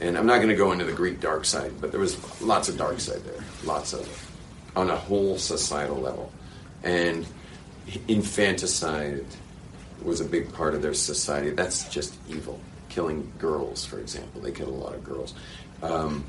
[0.00, 2.68] And I'm not going to go into the Greek dark side, but there was lots
[2.68, 6.32] of dark side there, lots of it, on a whole societal level,
[6.84, 7.26] and
[8.06, 9.24] infanticide
[10.02, 11.50] was a big part of their society.
[11.50, 12.60] That's just evil.
[12.88, 15.34] Killing girls, for example, they killed a lot of girls.
[15.82, 16.24] Um,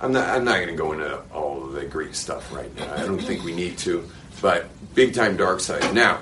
[0.00, 0.28] I'm not.
[0.28, 2.92] I'm not going to go into all the Greek stuff right now.
[2.94, 4.08] I don't think we need to.
[4.44, 5.94] But big time dark side.
[5.94, 6.20] Now,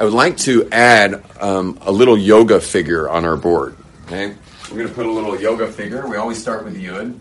[0.00, 3.76] I would like to add um, a little yoga figure on our board.
[4.06, 4.34] Okay,
[4.68, 6.08] we're going to put a little yoga figure.
[6.08, 7.16] We always start with the yud.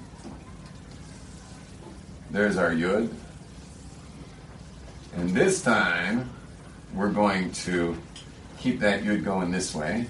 [2.31, 3.13] There's our yud.
[5.15, 6.27] And this time,
[6.95, 7.95] we're going to
[8.57, 10.07] keep that yud going this way.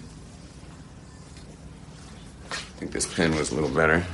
[2.50, 4.06] I think this pen was a little better.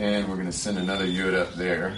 [0.00, 1.94] And we're going to send another yud up there.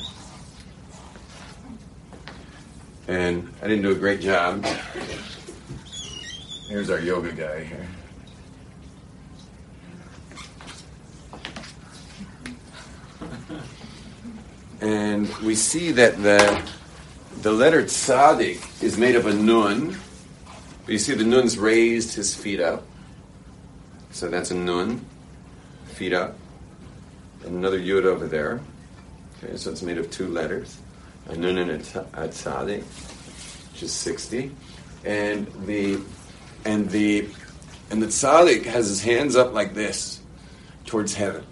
[3.07, 4.67] And I didn't do a great job.
[6.69, 7.87] Here's our yoga guy here.
[14.81, 16.61] and we see that the
[17.43, 19.97] the letter tzaddik is made of a nun.
[20.85, 22.83] But you see the nun's raised his feet up.
[24.11, 25.07] So that's a nun,
[25.87, 26.37] feet up.
[27.45, 28.61] And another yud over there.
[29.43, 30.79] Okay, so it's made of two letters,
[31.29, 32.85] a nun and a, t- a tzaddik,
[33.73, 34.53] which is sixty,
[35.05, 35.99] and the
[36.65, 37.29] and the
[37.91, 40.21] and the tzaddik has his hands up like this
[40.87, 41.45] towards heaven.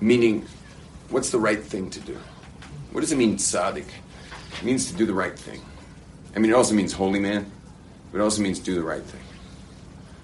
[0.00, 0.46] Meaning,
[1.08, 2.18] what's the right thing to do?
[2.90, 3.86] What does it mean, tzaddik?
[4.58, 5.62] It means to do the right thing.
[6.36, 7.50] I mean, it also means holy man,
[8.10, 9.20] but it also means do the right thing.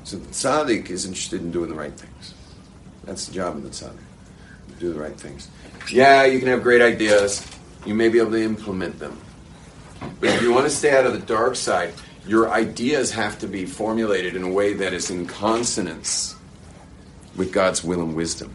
[0.05, 2.35] So the tzaddik is interested in doing the right things.
[3.09, 3.97] That's the job of the tzaddik,
[4.79, 5.49] do the right things.
[5.91, 7.45] Yeah, you can have great ideas.
[7.87, 9.19] You may be able to implement them.
[10.21, 11.95] But if you want to stay out of the dark side,
[12.27, 16.37] your ideas have to be formulated in a way that is in consonance
[17.35, 18.55] with God's will and wisdom.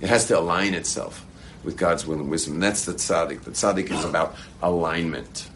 [0.00, 1.26] It has to align itself
[1.64, 2.54] with God's will and wisdom.
[2.54, 3.42] And that's the tzaddik.
[3.42, 5.50] The tzaddik is about alignment,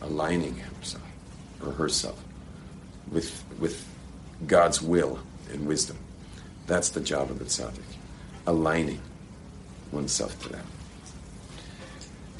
[0.00, 1.02] aligning himself
[1.64, 2.22] or herself
[3.10, 3.84] with, with
[4.46, 5.18] God's will
[5.50, 5.98] and wisdom.
[6.66, 7.80] That's the job of the tzaddik,
[8.46, 9.00] aligning
[9.92, 10.64] oneself to that.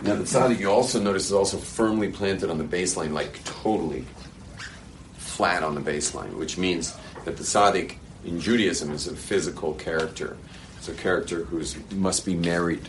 [0.03, 4.05] Now, the tzaddik, you also notice, is also firmly planted on the baseline, like totally
[5.17, 10.37] flat on the baseline, which means that the tzaddik in Judaism is a physical character.
[10.79, 11.63] It's a character who
[11.95, 12.89] must be married,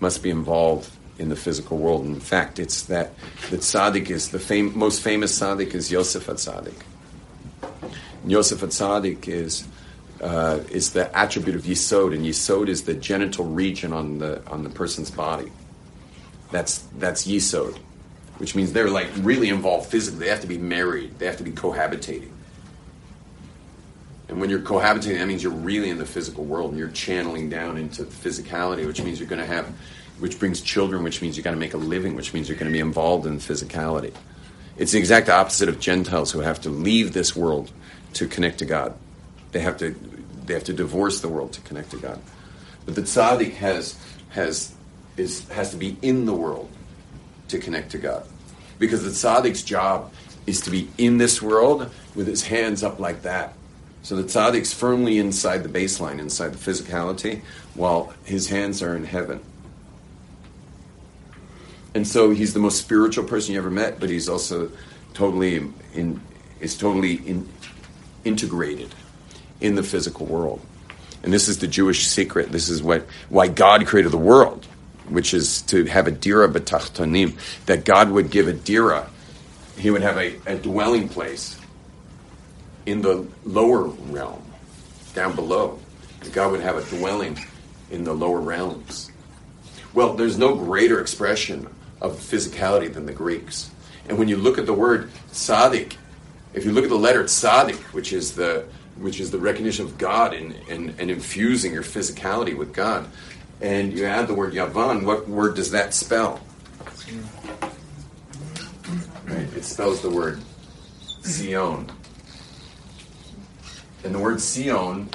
[0.00, 2.04] must be involved in the physical world.
[2.04, 3.12] And In fact, it's that
[3.50, 6.80] the tzaddik is the fam- most famous tzaddik is Yosef HaTzaddik.
[8.26, 9.66] Yosef HaTzaddik is
[10.20, 14.64] uh, is the attribute of Yesod, and Yesod is the genital region on the on
[14.64, 15.50] the person's body.
[16.50, 17.76] That's that's Yesod,
[18.38, 20.20] which means they're like really involved physically.
[20.20, 21.18] They have to be married.
[21.18, 22.32] They have to be cohabitating.
[24.28, 27.48] And when you're cohabitating, that means you're really in the physical world and you're channeling
[27.48, 29.66] down into physicality, which means you're going to have,
[30.18, 32.70] which brings children, which means you're going to make a living, which means you're going
[32.70, 34.12] to be involved in physicality.
[34.76, 37.72] It's the exact opposite of Gentiles who have to leave this world
[38.14, 38.94] to connect to God.
[39.52, 39.94] They have to,
[40.44, 42.20] they have to divorce the world to connect to God.
[42.84, 43.96] But the tzaddik has,
[44.30, 44.74] has,
[45.16, 46.70] is, has to be in the world
[47.48, 48.24] to connect to God.
[48.78, 50.12] Because the tzaddik's job
[50.46, 53.54] is to be in this world with his hands up like that
[54.02, 57.42] so the tzaddik's firmly inside the baseline, inside the physicality,
[57.74, 59.40] while his hands are in heaven.
[61.94, 64.70] And so he's the most spiritual person you ever met, but he's also
[65.14, 65.56] totally
[65.94, 66.20] in
[66.60, 67.48] is totally in,
[68.24, 68.94] integrated
[69.60, 70.60] in the physical world.
[71.22, 72.52] And this is the Jewish secret.
[72.52, 74.64] This is what why God created the world,
[75.08, 79.08] which is to have a dira betachtonim, that God would give a dira,
[79.76, 81.58] he would have a, a dwelling place
[82.86, 84.42] in the lower realm,
[85.14, 85.78] down below.
[86.32, 87.38] God would have a dwelling
[87.90, 89.10] in the lower realms.
[89.94, 91.68] Well, there's no greater expression
[92.00, 93.70] of physicality than the Greeks.
[94.08, 95.96] And when you look at the word tzaddik,
[96.54, 98.64] if you look at the letter tzaddik, which is the
[99.00, 103.08] which is the recognition of God and, and, and infusing your physicality with God,
[103.60, 106.40] and you add the word yavan, what word does that spell?
[109.24, 110.40] Right, it spells the word
[111.24, 111.90] Sion.
[114.04, 115.08] And the word Sion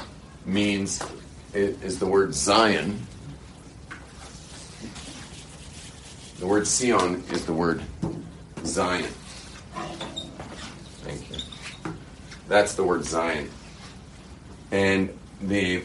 [0.46, 1.02] means,
[1.54, 3.08] it is the word Zion.
[6.40, 7.82] The word Sion is the word
[8.66, 9.10] Zion.
[11.04, 11.38] Thank you.
[12.48, 13.50] That's the word Zion.
[14.74, 15.84] And the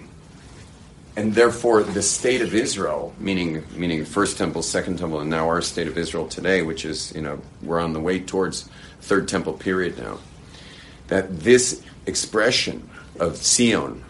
[1.14, 5.61] and therefore the state of Israel, meaning meaning first temple, second temple, and now our
[5.61, 8.66] state of Israel today, which is, you know, we're on the way towards
[9.03, 10.18] third temple period now.
[11.09, 12.88] That this expression
[13.20, 14.03] of Sion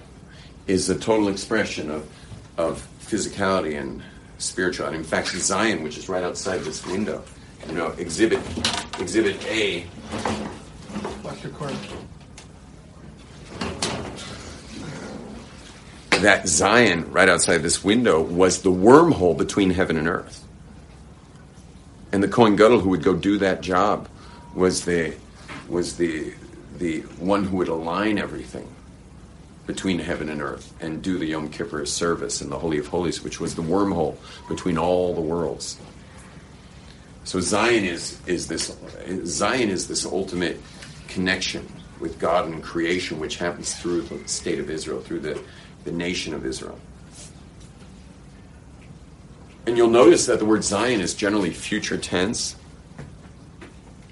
[0.69, 2.09] is a total expression of,
[2.57, 4.01] of physicality and
[4.39, 4.97] spirituality.
[4.97, 7.25] In fact, Zion, which is right outside this window,
[7.67, 8.39] you know, exhibit
[9.01, 9.87] exhibit A.
[11.25, 11.75] Watch your cord.
[16.23, 20.45] That Zion, right outside this window, was the wormhole between heaven and earth.
[22.13, 24.09] And the Kohen Gadol who would go do that job
[24.55, 25.15] was the
[25.69, 26.33] was the
[26.79, 28.67] the one who would align everything
[29.67, 33.23] between heaven and earth and do the Yom Kippur service in the Holy of Holies,
[33.23, 34.17] which was the wormhole
[34.49, 35.77] between all the worlds.
[37.25, 38.75] So Zion is, is this
[39.25, 40.59] Zion is this ultimate
[41.09, 45.39] connection with God and creation, which happens through the state of Israel, through the,
[45.85, 46.79] the nation of Israel.
[49.67, 52.57] And you'll notice that the word Zion is generally future tense.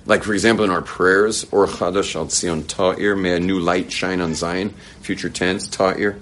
[0.04, 3.90] Like, for example, in our prayers, Or Chadash al Tzion Ta'ir, may a new light
[3.90, 6.20] shine on Zion, future tense, Ta'ir.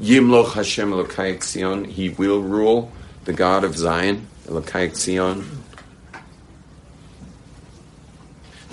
[0.00, 1.84] Yimloch Hashem Elokai Zion.
[1.84, 2.90] He will rule,
[3.24, 5.63] the God of Zion, Elokai Zion.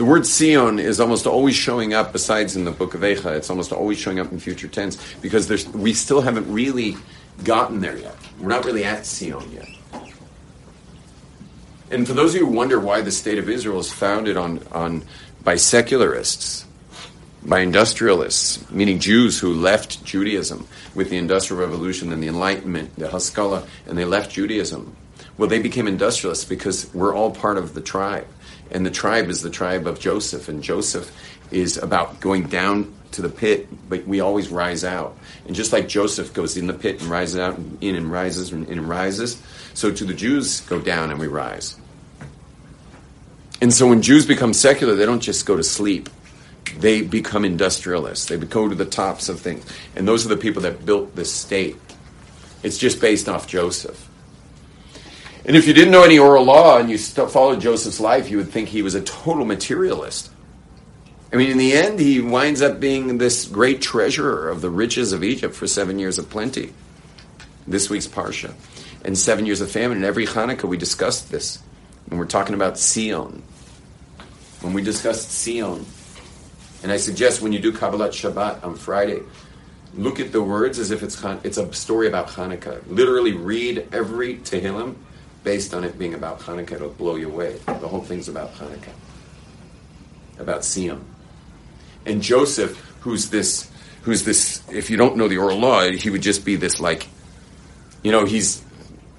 [0.01, 3.51] The word Sion is almost always showing up, besides in the book of Eicha, it's
[3.51, 6.97] almost always showing up in future tense because there's, we still haven't really
[7.43, 8.15] gotten there yet.
[8.39, 9.67] We're not really at Sion yet.
[11.91, 14.65] And for those of you who wonder why the state of Israel is founded on,
[14.71, 15.03] on
[15.43, 16.65] by secularists,
[17.43, 23.07] by industrialists, meaning Jews who left Judaism with the Industrial Revolution and the Enlightenment, the
[23.07, 24.95] Haskalah, and they left Judaism.
[25.37, 28.25] Well, they became industrialists because we're all part of the tribe.
[28.71, 31.11] And the tribe is the tribe of Joseph, and Joseph
[31.51, 35.17] is about going down to the pit, but we always rise out.
[35.45, 38.51] And just like Joseph goes in the pit and rises out, and in and rises
[38.51, 39.41] and in and rises,
[39.73, 41.77] so to the Jews go down and we rise.
[43.61, 46.09] And so when Jews become secular, they don't just go to sleep.
[46.77, 48.27] They become industrialists.
[48.27, 49.65] They go to the tops of things.
[49.95, 51.77] And those are the people that built this state.
[52.63, 54.07] It's just based off Joseph.
[55.45, 58.49] And if you didn't know any oral law and you followed Joseph's life, you would
[58.49, 60.31] think he was a total materialist.
[61.33, 65.13] I mean, in the end, he winds up being this great treasurer of the riches
[65.13, 66.73] of Egypt for seven years of plenty.
[67.65, 68.53] This week's Parsha.
[69.03, 69.97] And seven years of famine.
[69.97, 71.59] And every Hanukkah, we discussed this.
[72.09, 73.41] And we're talking about Sion.
[74.59, 75.85] When we discussed Sion,
[76.83, 79.21] and I suggest when you do Kabbalat Shabbat on Friday,
[79.95, 82.81] look at the words as if it's it's a story about Hanukkah.
[82.87, 84.95] Literally read every Tehillim
[85.43, 86.73] based on it being about Hanukkah.
[86.73, 87.57] It'll blow you away.
[87.65, 88.93] The whole thing's about Hanukkah,
[90.39, 91.03] about Sion.
[92.05, 93.71] And Joseph, who's this,
[94.03, 97.07] who's this, if you don't know the oral law, he would just be this like,
[98.03, 98.63] you know, he's,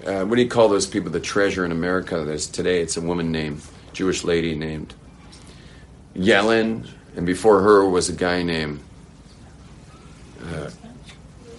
[0.07, 2.25] uh, what do you call those people, the treasure in America?
[2.25, 3.63] There's today, it's a woman named,
[3.93, 4.95] Jewish lady named
[6.15, 8.81] Yellen, and before her was a guy named,
[10.43, 10.71] uh,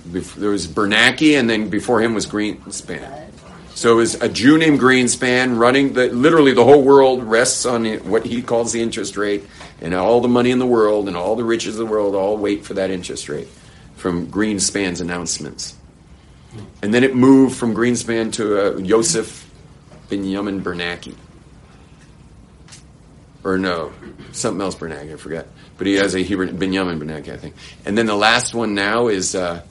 [0.06, 3.23] there was Bernanke, and then before him was Greenspan.
[3.84, 7.84] So it was a Jew named Greenspan running the literally the whole world rests on
[8.10, 9.44] what he calls the interest rate,
[9.82, 12.38] and all the money in the world and all the riches of the world all
[12.38, 13.50] wait for that interest rate
[13.98, 15.76] from Greenspan's announcements.
[16.82, 19.52] And then it moved from Greenspan to uh, Yosef
[20.08, 21.18] Binyamin Bernanke.
[23.44, 23.92] Or no,
[24.32, 25.50] something else Bernanke, I forget.
[25.78, 27.56] But he has a Hebrew, Binyamin Bernanke, I think.
[27.84, 29.62] And then the last one now is uh,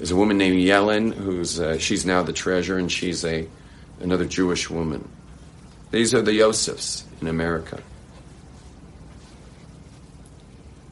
[0.00, 3.46] is a woman named Yellen, who's uh, she's now the treasurer, and she's a
[4.00, 5.08] another Jewish woman.
[5.90, 7.82] These are the Yosefs in America.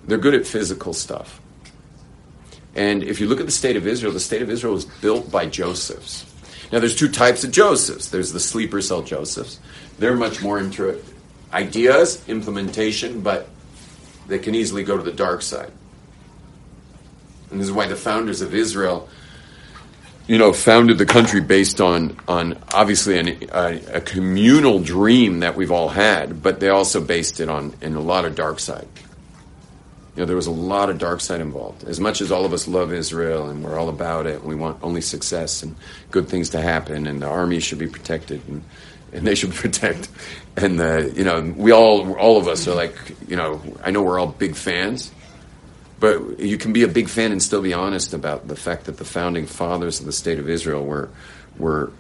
[0.04, 1.40] They're good at physical stuff.
[2.74, 5.30] And if you look at the state of Israel, the state of Israel was built
[5.30, 6.24] by Josephs.
[6.70, 8.09] Now, there's two types of Josephs.
[8.11, 9.59] There's the sleeper cell Josephs.
[9.98, 11.02] They're much more into
[11.52, 13.48] ideas, implementation, but
[14.26, 15.72] they can easily go to the dark side.
[17.51, 19.09] And this is why the founders of Israel,
[20.26, 25.57] you know, founded the country based on on obviously an, a, a, communal dream that
[25.57, 28.88] we've all had, but they also based it on in a lot of dark side.
[30.14, 31.84] You know, there was a lot of dark side involved.
[31.84, 34.55] As much as all of us love Israel and we're all about it, and we
[34.55, 35.76] want only success and
[36.11, 38.62] good things to happen, and the army should be protected and
[39.11, 40.11] and they should protect.
[40.57, 42.94] And the, you know, we all all of us are like,
[43.26, 45.11] you know, I know we're all big fans
[46.01, 48.96] but you can be a big fan and still be honest about the fact that
[48.96, 51.11] the founding fathers of the state of Israel were
[51.59, 51.92] were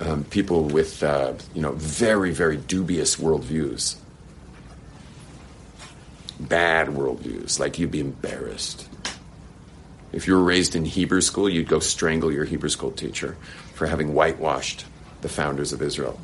[0.00, 3.96] um, people with uh, you know very very dubious worldviews,
[6.40, 7.58] bad worldviews.
[7.58, 8.88] Like you'd be embarrassed
[10.12, 13.36] if you were raised in Hebrew school, you'd go strangle your Hebrew school teacher
[13.74, 14.84] for having whitewashed
[15.22, 16.20] the founders of Israel.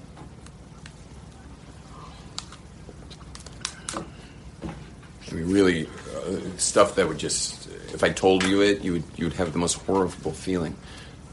[5.32, 5.88] Mean, really,
[6.18, 9.52] Uh, stuff that would just, if I told you it, you would you would have
[9.52, 10.76] the most horrible feeling,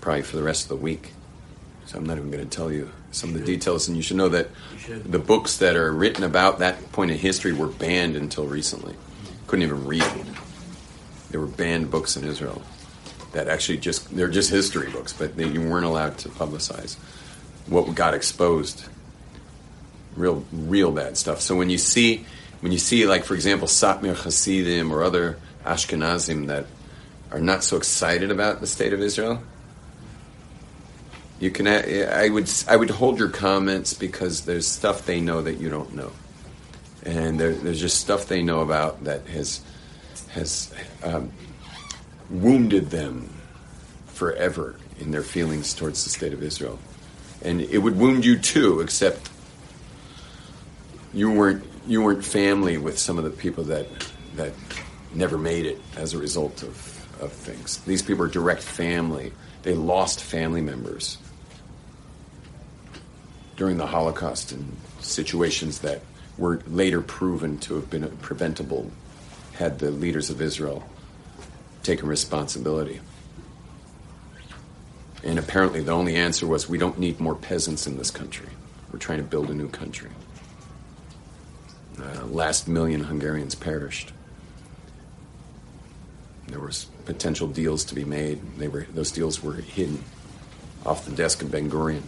[0.02, 1.12] probably for the rest of the week.
[1.86, 4.18] So I'm not even going to tell you some of the details, and you should
[4.18, 5.12] know that should.
[5.12, 8.96] the books that are written about that point in history were banned until recently.
[9.48, 10.04] Couldn't even read.
[11.30, 12.62] They were banned books in Israel
[13.36, 16.98] that actually just they're just history books, but they, you weren't allowed to publicize
[17.68, 18.86] what got exposed.
[20.16, 21.42] Real, real bad stuff.
[21.42, 22.26] So when you see
[22.66, 26.66] when you see, like, for example, Satmar Hasidim or other Ashkenazim that
[27.30, 29.44] are not so excited about the state of Israel,
[31.40, 31.68] you can.
[31.68, 32.52] I would.
[32.68, 36.12] I would hold your comments because there's stuff they know that you don't know,
[37.04, 39.62] and there, there's just stuff they know about that has
[40.30, 41.32] has um,
[42.32, 43.30] wounded them
[44.08, 46.80] forever in their feelings towards the state of Israel,
[47.44, 49.30] and it would wound you too, except
[51.14, 53.88] you weren't you weren't family with some of the people that
[54.36, 54.54] that
[55.14, 57.78] never made it as a result of of things.
[57.80, 59.32] These people are direct family.
[59.64, 61.18] They lost family members
[63.56, 66.02] during the Holocaust in situations that
[66.38, 68.92] were later proven to have been preventable
[69.54, 70.84] had the leaders of Israel
[71.84, 73.00] taken responsibility.
[75.24, 78.50] And apparently, the only answer was we don't need more peasants in this country.
[78.92, 80.12] We're trying to build a new country.
[82.06, 84.12] Uh, last million Hungarians perished.
[86.48, 88.40] There was potential deals to be made.
[88.58, 90.04] They were those deals were hidden
[90.86, 92.04] off the desk of Ben Gurion.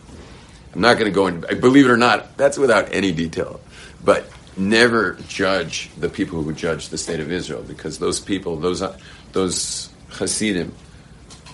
[0.76, 1.42] I'm not going to go in.
[1.60, 3.60] Believe it or not, that's without any detail.
[4.04, 8.84] But never judge the people who judge the state of Israel because those people, those
[9.32, 10.74] those Hasidim,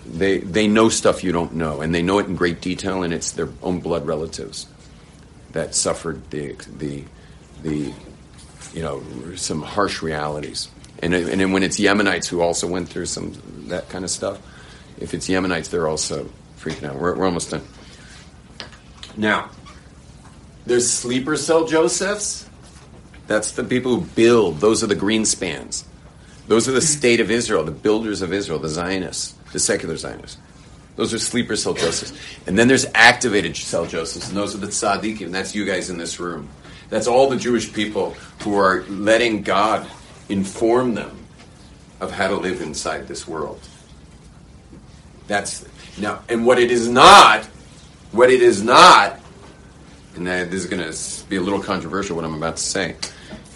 [0.06, 3.14] they they know stuff you don't know, and they know it in great detail, and
[3.14, 4.68] it's their own blood relatives
[5.54, 7.04] that suffered the the
[7.62, 7.94] the
[8.74, 9.04] you know
[9.36, 10.70] some harsh realities.
[11.02, 13.34] And and then when it's Yemenites who also went through some
[13.68, 14.40] that kind of stuff,
[15.00, 16.96] if it's Yemenites, they're also freaking out.
[16.96, 17.64] We're, we're almost done.
[19.18, 19.50] Now,
[20.66, 22.50] there's sleeper cell Josephs.
[23.28, 24.60] That's the people who build.
[24.60, 25.84] Those are the Greenspans.
[26.48, 30.38] Those are the state of Israel, the builders of Israel, the Zionists, the secular Zionists.
[30.96, 32.14] Those are sleeper cell Josephs.
[32.46, 35.32] And then there's activated cell Josephs, and those are the tzaddikim.
[35.32, 36.50] That's you guys in this room.
[36.90, 38.12] That's all the Jewish people
[38.42, 39.90] who are letting God
[40.30, 41.18] inform them
[42.00, 43.60] of how to live inside this world.
[45.28, 45.66] That's
[45.98, 47.46] now, and what it is not,
[48.12, 49.20] what it is not,
[50.16, 52.96] and this is going to be a little controversial what I'm about to say,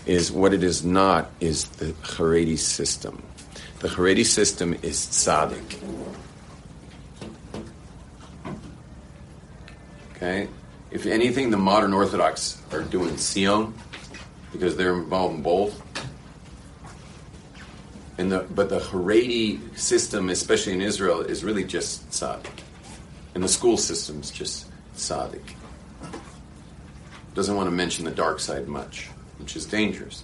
[0.05, 3.21] is what it is not is the Haredi system.
[3.79, 5.77] The Haredi system is tzaddik.
[10.15, 10.47] Okay?
[10.89, 13.73] If anything, the modern Orthodox are doing Sion
[14.51, 15.81] because they're involved in both.
[18.17, 22.61] And the, but the Haredi system, especially in Israel, is really just tzaddik.
[23.35, 24.65] And the school system is just
[24.95, 25.53] tzaddik.
[27.35, 30.23] Doesn't want to mention the dark side much, which is dangerous.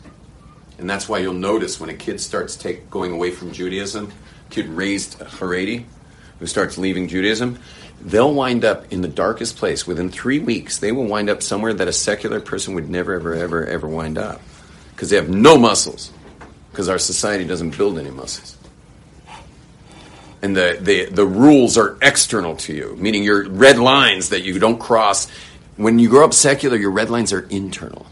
[0.80, 4.11] And that's why you'll notice when a kid starts take, going away from Judaism,
[4.49, 5.86] kid raised Haredi,
[6.44, 7.58] who starts leaving Judaism,
[8.02, 9.88] they'll wind up in the darkest place.
[9.88, 13.34] Within three weeks, they will wind up somewhere that a secular person would never, ever,
[13.34, 14.41] ever, ever wind up.
[14.91, 16.12] Because they have no muscles.
[16.70, 18.58] Because our society doesn't build any muscles.
[20.41, 24.60] And the, the, the rules are external to you, meaning your red lines that you
[24.60, 25.30] don't cross.
[25.78, 28.06] When you grow up secular, your red lines are internal.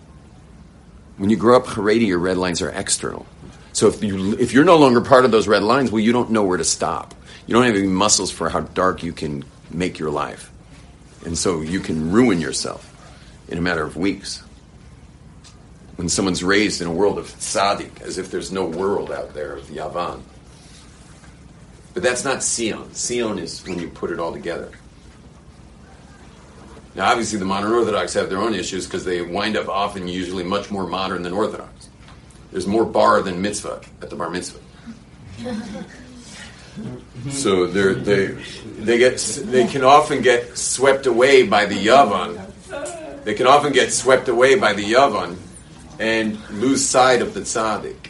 [1.18, 3.26] When you grow up Haredi, your red lines are external.
[3.74, 6.32] So if, you, if you're no longer part of those red lines, well, you don't
[6.32, 7.14] know where to stop.
[7.48, 10.52] You don't have any muscles for how dark you can make your life.
[11.26, 12.88] And so you can ruin yourself
[13.48, 14.44] in a matter of weeks.
[15.96, 19.54] When someone's raised in a world of tzaddik, as if there's no world out there
[19.54, 20.22] of Yavan.
[21.94, 22.94] But that's not Sion.
[22.96, 24.72] Sion is when you put it all together.
[26.96, 30.44] Now, obviously, the modern Orthodox have their own issues because they wind up often usually
[30.44, 31.90] much more modern than Orthodox.
[32.52, 34.60] There's more bar than mitzvah at the bar mitzvah.
[37.30, 38.28] so they they
[38.80, 42.48] they get they can often get swept away by the yavan.
[43.24, 45.38] They can often get swept away by the yavan
[46.00, 48.10] and lose sight of the tzaddik.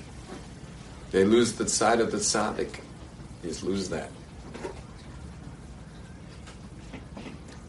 [1.12, 2.80] They lose the sight of the tzaddik.
[3.44, 4.10] Just lose that.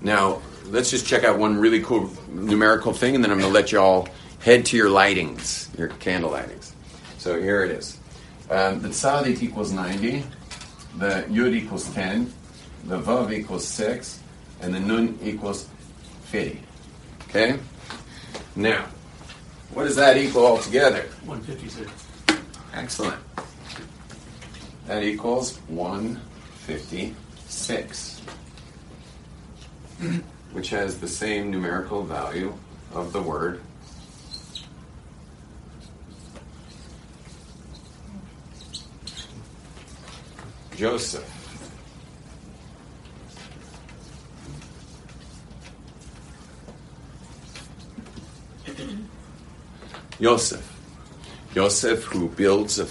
[0.00, 3.54] Now, let's just check out one really cool numerical thing, and then I'm going to
[3.54, 4.08] let you all
[4.40, 6.72] head to your lightings, your candle lightings.
[7.18, 7.98] So here it is.
[8.50, 10.24] Um, the tzaddik equals 90,
[10.98, 12.32] the yud equals 10,
[12.84, 14.20] the vav equals 6,
[14.60, 15.68] and the nun equals
[16.24, 16.60] 50.
[17.28, 17.58] Okay?
[18.56, 18.86] Now,
[19.72, 21.02] what does that equal altogether?
[21.24, 21.90] 156.
[22.74, 23.20] Excellent.
[24.86, 28.20] That equals 156,
[30.52, 32.54] which has the same numerical value
[32.92, 33.60] of the word
[40.82, 41.22] Joseph.
[50.18, 50.80] Yosef.
[51.54, 52.86] Yosef, who builds the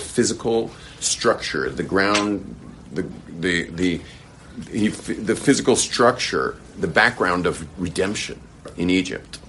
[0.00, 0.70] physical
[1.00, 2.56] structure, the ground,
[2.92, 4.00] the, the, the,
[4.70, 8.40] he, the physical structure, the background of redemption
[8.78, 9.40] in Egypt.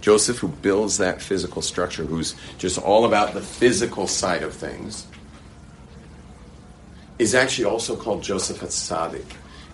[0.00, 5.06] Joseph, who builds that physical structure, who's just all about the physical side of things,
[7.18, 9.24] is actually also called Joseph HaTzaddik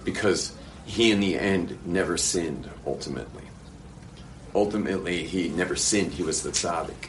[0.05, 0.53] because
[0.85, 3.43] he, in the end, never sinned ultimately.
[4.55, 7.09] Ultimately, he never sinned, he was the tzaddik.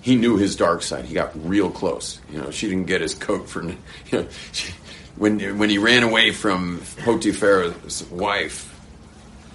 [0.00, 1.04] he knew his dark side.
[1.04, 2.20] He got real close.
[2.32, 3.62] You know, she didn't get his coat for.
[4.10, 4.72] You know, she,
[5.16, 8.74] when when he ran away from Potiphar's wife,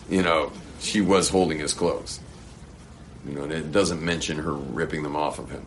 [0.10, 2.20] you know, she was holding his clothes.
[3.26, 5.66] You know, it doesn't mention her ripping them off of him.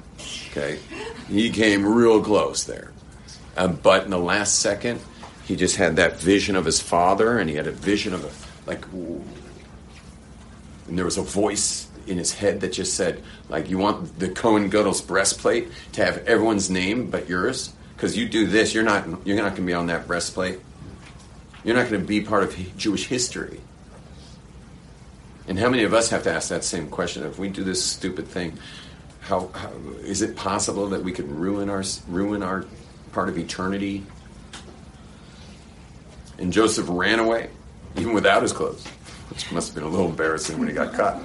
[0.51, 0.79] Okay,
[1.29, 2.93] he came real close there,
[3.57, 5.01] um, but in the last second,
[5.45, 8.69] he just had that vision of his father, and he had a vision of a
[8.69, 9.25] like, and
[10.89, 14.71] there was a voice in his head that just said, like, you want the Kohen
[14.71, 17.73] Gadol's breastplate to have everyone's name but yours?
[17.97, 20.61] Because you do this, you're not you're not going to be on that breastplate.
[21.65, 23.61] You're not going to be part of Jewish history.
[25.49, 27.25] And how many of us have to ask that same question?
[27.25, 28.59] If we do this stupid thing,
[29.21, 32.65] how, how is it possible that we could ruin our ruin our
[33.17, 34.05] part of eternity?
[36.39, 37.49] And Joseph ran away,
[37.97, 38.87] even without his clothes,
[39.31, 41.23] which must have been a little embarrassing when he got caught.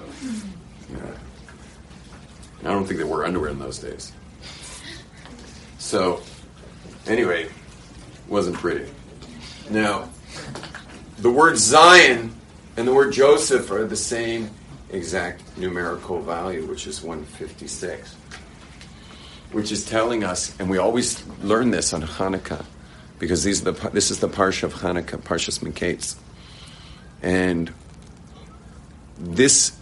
[2.62, 4.14] I don't think there were underwear in those days.
[5.80, 6.22] So,
[7.08, 7.50] anyway,
[8.30, 8.90] wasn't pretty.
[9.70, 10.08] Now,
[11.18, 12.34] the word Zion
[12.78, 14.50] and the word Joseph are the same
[14.92, 18.16] exact numerical value, which is 156.
[19.52, 22.66] Which is telling us, and we always learn this on Hanukkah,
[23.20, 26.16] because these the, this is the parsha of Hanukkah, Parshas Miketz.
[27.22, 27.74] And
[29.20, 29.74] this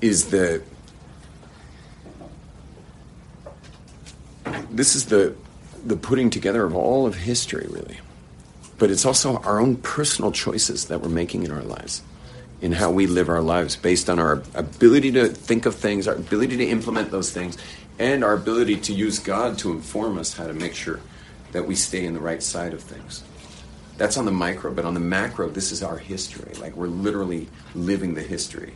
[0.00, 0.62] is the
[4.70, 5.36] this is the
[5.84, 7.98] the putting together of all of history, really
[8.78, 12.02] but it's also our own personal choices that we're making in our lives,
[12.64, 16.14] in how we live our lives based on our ability to think of things, our
[16.14, 17.58] ability to implement those things,
[17.98, 20.98] and our ability to use God to inform us how to make sure
[21.52, 23.22] that we stay in the right side of things.
[23.98, 26.54] That's on the micro, but on the macro, this is our history.
[26.54, 28.72] Like we're literally living the history.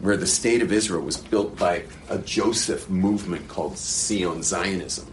[0.00, 5.12] Where the state of Israel was built by a Joseph movement called Sion Zionism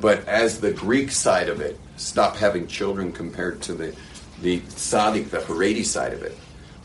[0.00, 3.94] but as the Greek side of it stopped having children compared to the
[4.42, 6.36] the tzaddik, the Haredi side of it,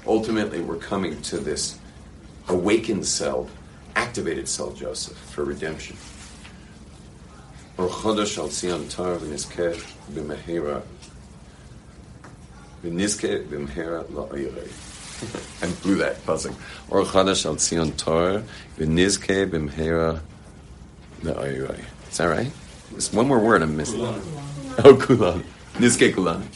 [0.06, 1.78] ultimately we're coming to this
[2.48, 3.50] awakened cell,
[3.96, 5.98] activated cell Joseph for redemption.
[7.78, 9.76] Or Chodesh al Tzion Tar v'nizke
[10.12, 10.84] b'mehera
[12.84, 14.70] v'nizke b'mehera la'oyrei.
[15.64, 16.56] I blew that buzzing.
[16.90, 18.44] Or Chodesh al Tzion Tar
[18.78, 20.22] v'nizke b'mehera
[21.24, 21.84] la'oyrei.
[22.12, 22.52] Is that right?
[22.92, 24.02] There's one more word I'm missing.
[24.04, 25.44] Oh, kulan.
[25.74, 26.48] Nizke kulan.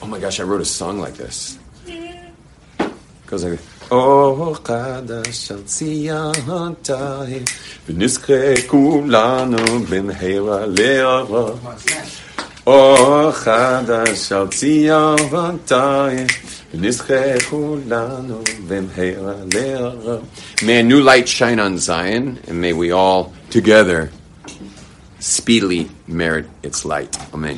[0.00, 1.57] Oh my gosh, I wrote a song like this.
[3.27, 3.59] Goes like,
[3.89, 7.39] Oh, חדש על ציינתי,
[7.89, 9.57] ונזכה כולנו
[9.89, 11.49] במהרה לאורו.
[12.67, 15.57] אור חדש על ציינתי,
[20.61, 24.11] May a new light shine on Zion, and may we all together
[25.19, 27.17] speedily merit its light.
[27.33, 27.57] Amen.